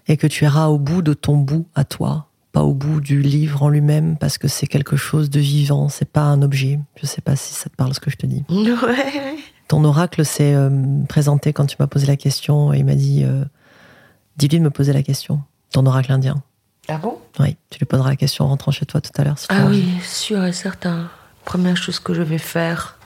et 0.08 0.18
que 0.18 0.28
tu 0.28 0.46
iras 0.46 0.68
au 0.68 0.78
bout 0.78 1.02
de 1.02 1.14
ton 1.14 1.38
bout 1.38 1.68
à 1.76 1.84
toi, 1.84 2.28
pas 2.52 2.64
au 2.64 2.74
bout 2.74 3.00
du 3.02 3.22
livre 3.22 3.64
en 3.64 3.70
lui-même, 3.70 4.18
parce 4.18 4.38
que 4.38 4.48
c'est 4.48 4.68
quelque 4.68 4.98
chose 4.98 5.30
de 5.30 5.40
vivant, 5.40 5.90
c'est 5.90 6.10
pas 6.10 6.22
un 6.22 6.42
objet. 6.42 6.80
Je 7.00 7.06
sais 7.06 7.22
pas 7.22 7.36
si 7.36 7.54
ça 7.54 7.70
te 7.70 7.76
parle 7.76 7.94
ce 7.94 8.00
que 8.00 8.10
je 8.12 8.18
te 8.18 8.26
dis. 8.26 8.44
Ouais. 8.50 9.36
Ton 9.68 9.86
oracle 9.86 10.26
s'est 10.26 10.54
euh, 10.54 10.70
présenté 11.08 11.54
quand 11.54 11.66
tu 11.66 11.78
m'as 11.80 11.88
posé 11.88 12.06
la 12.06 12.18
question 12.18 12.74
et 12.74 12.80
il 12.80 12.86
m'a 12.86 12.96
dit 12.96 13.24
euh, 13.24 13.46
Dis-lui 14.36 14.60
de 14.60 14.64
me 14.64 14.70
poser 14.70 14.92
la 14.92 15.02
question. 15.02 15.42
Ton 15.72 15.86
oracle 15.86 16.12
indien. 16.12 16.44
Ah 16.90 16.98
bon? 16.98 17.18
Oui, 17.40 17.56
tu 17.70 17.80
lui 17.80 17.86
poseras 17.86 18.10
la 18.10 18.16
question 18.18 18.44
en 18.44 18.50
rentrant 18.50 18.72
chez 18.72 18.86
toi 18.86 19.00
tout 19.00 19.12
à 19.16 19.24
l'heure. 19.24 19.38
ah 19.48 19.68
oui, 19.70 19.86
sûr 20.04 20.44
et 20.44 20.52
certain. 20.52 21.10
Première 21.46 21.78
chose 21.78 22.00
que 22.00 22.14
je 22.14 22.22
vais 22.22 22.38
faire, 22.38 22.98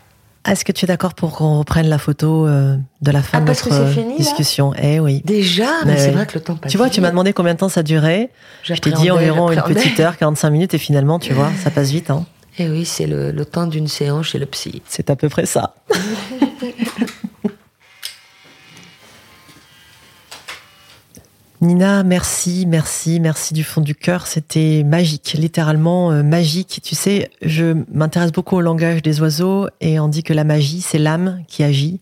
est-ce 0.46 0.66
que 0.66 0.72
tu 0.72 0.86
es 0.86 0.88
d'accord 0.88 1.14
pour 1.14 1.32
qu'on 1.32 1.60
reprenne 1.60 1.88
la 1.88 1.98
photo 1.98 2.48
euh, 2.48 2.78
de 3.02 3.12
la 3.12 3.22
fin 3.22 3.40
ah, 3.40 3.42
de 3.42 3.48
notre 3.48 4.18
discussion? 4.18 4.74
Eh 4.82 5.00
oui. 5.00 5.22
Déjà, 5.26 5.70
mais, 5.86 5.98
c'est 5.98 6.12
vrai 6.12 6.26
que 6.26 6.36
le 6.36 6.42
temps 6.42 6.56
passe. 6.56 6.72
Tu 6.72 6.78
vois, 6.78 6.90
tu 6.90 7.02
m'as 7.02 7.10
demandé 7.10 7.34
combien 7.34 7.54
de 7.54 7.60
temps 7.60 7.70
ça 7.70 7.84
durait. 7.84 8.30
Je 8.64 8.74
t'ai 8.74 8.92
dit 8.92 9.12
environ 9.12 9.52
une 9.52 9.62
petite 9.62 10.00
heure, 10.00 10.18
45 10.18 10.50
minutes, 10.50 10.74
et 10.74 10.78
finalement, 10.78 11.20
tu 11.20 11.34
vois, 11.34 11.52
ça 11.64 11.72
passe 11.72 11.90
vite. 11.90 12.10
Hein. 12.10 12.26
Eh 12.58 12.70
oui, 12.70 12.86
c'est 12.86 13.08
le, 13.08 13.32
le 13.32 13.46
temps 13.46 13.68
d'une 13.68 13.88
séance 13.88 14.28
chez 14.28 14.40
le 14.40 14.46
psy. 14.46 14.82
C'est 14.88 15.10
à 15.10 15.16
peu 15.16 15.28
près 15.28 15.46
ça. 15.46 15.76
Nina, 21.62 22.04
merci, 22.04 22.66
merci, 22.68 23.20
merci 23.20 23.54
du 23.54 23.64
fond 23.64 23.82
du 23.82 23.96
cœur. 23.96 24.28
C'était 24.28 24.84
magique, 24.84 25.36
littéralement 25.38 26.12
euh, 26.12 26.22
magique. 26.22 26.82
Tu 26.84 26.96
sais, 26.96 27.30
je 27.42 27.78
m'intéresse 27.94 28.34
beaucoup 28.34 28.58
au 28.58 28.62
langage 28.62 29.02
des 29.02 29.22
oiseaux 29.22 29.68
et 29.80 30.00
on 30.00 30.10
dit 30.10 30.22
que 30.22 30.34
la 30.34 30.44
magie, 30.44 30.82
c'est 30.82 30.98
l'âme 30.98 31.44
qui 31.48 31.64
agit. 31.64 32.02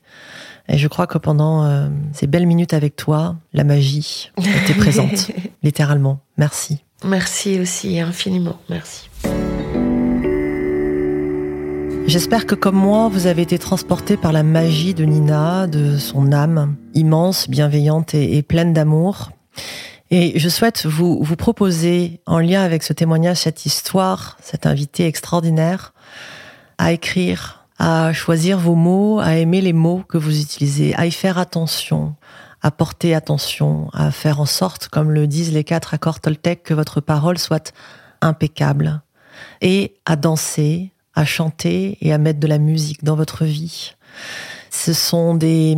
Et 0.70 0.78
je 0.78 0.88
crois 0.88 1.08
que 1.08 1.18
pendant 1.18 1.66
euh, 1.66 1.88
ces 2.14 2.26
belles 2.26 2.48
minutes 2.48 2.74
avec 2.74 2.96
toi, 2.96 3.36
la 3.54 3.64
magie 3.64 4.32
était 4.38 4.74
présente, 4.74 5.30
littéralement. 5.64 6.20
Merci. 6.38 6.84
Merci 7.06 7.60
aussi, 7.60 8.00
infiniment. 8.00 8.58
Merci. 8.70 9.10
J'espère 12.08 12.46
que 12.46 12.56
comme 12.56 12.76
moi, 12.76 13.08
vous 13.08 13.28
avez 13.28 13.44
été 13.44 13.60
transporté 13.60 14.18
par 14.18 14.32
la 14.32 14.44
magie 14.44 14.94
de 14.94 15.06
Nina, 15.06 15.68
de 15.68 15.98
son 15.98 16.32
âme 16.32 16.76
immense, 16.96 17.50
bienveillante 17.50 18.14
et 18.14 18.42
pleine 18.42 18.74
d'amour. 18.74 19.32
Et 20.12 20.38
je 20.38 20.50
souhaite 20.50 20.86
vous, 20.86 21.24
vous 21.24 21.36
proposer, 21.36 22.22
en 22.26 22.40
lien 22.40 22.64
avec 22.64 22.84
ce 22.84 22.94
témoignage, 22.94 23.38
cette 23.38 23.66
histoire, 23.66 24.38
cet 24.42 24.66
invité 24.66 25.08
extraordinaire, 25.08 25.94
à 26.78 26.92
écrire, 26.92 27.66
à 27.80 28.14
choisir 28.14 28.60
vos 28.60 28.76
mots, 28.76 29.20
à 29.20 29.36
aimer 29.36 29.62
les 29.62 29.74
mots 29.74 30.04
que 30.08 30.18
vous 30.18 30.40
utilisez, 30.40 30.94
à 30.96 31.06
y 31.06 31.12
faire 31.12 31.38
attention, 31.38 32.16
à 32.62 32.72
porter 32.72 33.16
attention, 33.16 33.90
à 33.94 34.12
faire 34.12 34.40
en 34.40 34.46
sorte, 34.46 34.88
comme 34.88 35.12
le 35.12 35.28
disent 35.28 35.52
les 35.52 35.64
quatre 35.64 35.94
accords 35.94 36.20
Toltec, 36.20 36.64
que 36.64 36.74
votre 36.74 37.02
parole 37.02 37.38
soit 37.38 37.74
impeccable, 38.22 39.02
et 39.62 39.96
à 40.06 40.16
danser, 40.16 40.94
à 41.16 41.26
chanter 41.26 41.98
et 42.02 42.14
à 42.14 42.18
mettre 42.18 42.40
de 42.40 42.48
la 42.48 42.58
musique 42.58 43.04
dans 43.04 43.16
votre 43.16 43.46
vie. 43.46 43.96
Ce 44.70 44.94
sont 44.94 45.36
des, 45.36 45.78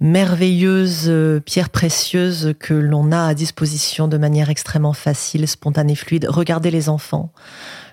merveilleuses 0.00 1.08
euh, 1.08 1.40
pierres 1.40 1.70
précieuses 1.70 2.54
que 2.58 2.74
l'on 2.74 3.12
a 3.12 3.26
à 3.26 3.34
disposition 3.34 4.08
de 4.08 4.16
manière 4.16 4.50
extrêmement 4.50 4.94
facile, 4.94 5.46
spontanée, 5.46 5.94
fluide. 5.94 6.26
Regardez 6.28 6.70
les 6.70 6.88
enfants 6.88 7.32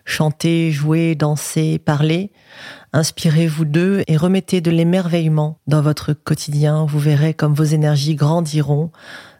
chanter, 0.07 0.71
jouer, 0.71 1.15
danser, 1.15 1.77
parler. 1.77 2.31
Inspirez-vous 2.93 3.65
d'eux 3.65 4.03
et 4.07 4.17
remettez 4.17 4.61
de 4.61 4.71
l'émerveillement 4.71 5.59
dans 5.67 5.81
votre 5.81 6.13
quotidien. 6.13 6.85
Vous 6.85 6.97
verrez 6.99 7.33
comme 7.33 7.53
vos 7.53 7.65
énergies 7.65 8.15
grandiront, 8.15 8.91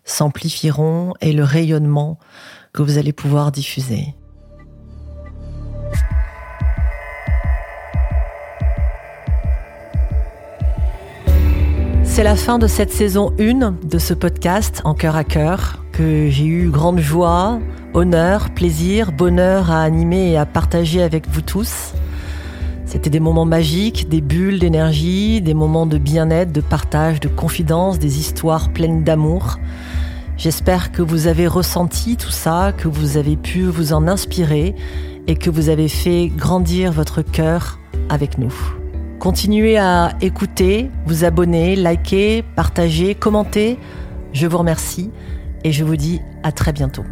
s'amplifieront 0.03 1.13
et 1.21 1.32
le 1.32 1.43
rayonnement 1.43 2.19
que 2.73 2.82
vous 2.84 2.97
allez 2.97 3.13
pouvoir 3.13 3.51
diffuser. 3.51 4.13
C'est 12.17 12.23
la 12.23 12.36
fin 12.36 12.58
de 12.58 12.65
cette 12.65 12.91
saison 12.91 13.32
1 13.39 13.75
de 13.84 13.99
ce 13.99 14.15
podcast 14.15 14.82
En 14.86 14.95
cœur 14.95 15.15
à 15.15 15.23
cœur 15.23 15.84
que 15.91 16.32
j'ai 16.32 16.45
eu 16.45 16.71
grande 16.71 16.97
joie, 16.97 17.60
honneur, 17.93 18.49
plaisir, 18.56 19.12
bonheur 19.12 19.69
à 19.69 19.84
animer 19.84 20.32
et 20.32 20.38
à 20.38 20.47
partager 20.47 21.03
avec 21.03 21.30
vous 21.30 21.41
tous. 21.41 21.93
C'était 22.88 23.12
des 23.12 23.19
moments 23.19 23.45
magiques, 23.45 24.10
des 24.10 24.21
bulles 24.21 24.58
d'énergie, 24.58 25.41
des 25.41 25.53
moments 25.53 25.86
de 25.86 25.99
bien-être, 25.99 26.51
de 26.51 26.60
partage, 26.60 27.19
de 27.19 27.27
confidence, 27.27 27.99
des 27.99 28.17
histoires 28.17 28.69
pleines 28.73 29.03
d'amour. 29.03 29.60
J'espère 30.38 30.91
que 30.91 31.03
vous 31.03 31.28
avez 31.28 31.45
ressenti 31.45 32.18
tout 32.18 32.32
ça, 32.32 32.74
que 32.76 32.88
vous 32.88 33.18
avez 33.18 33.36
pu 33.36 33.61
vous 33.61 33.93
en 33.93 34.07
inspirer 34.07 34.74
et 35.28 35.36
que 35.36 35.51
vous 35.51 35.70
avez 35.70 35.88
fait 35.88 36.32
grandir 36.36 36.91
votre 36.91 37.22
cœur 37.22 37.78
avec 38.09 38.39
nous. 38.39 38.55
Continuez 39.20 39.78
à 39.78 40.13
écouter, 40.22 40.91
vous 41.07 41.26
abonner, 41.26 41.76
liker, 41.76 42.43
partager, 42.55 43.15
commenter. 43.15 43.80
Je 44.32 44.45
vous 44.45 44.59
remercie 44.59 45.09
et 45.63 45.72
je 45.72 45.84
vous 45.84 45.95
dis 45.95 46.22
à 46.43 46.51
très 46.51 46.72
bientôt. 46.72 47.03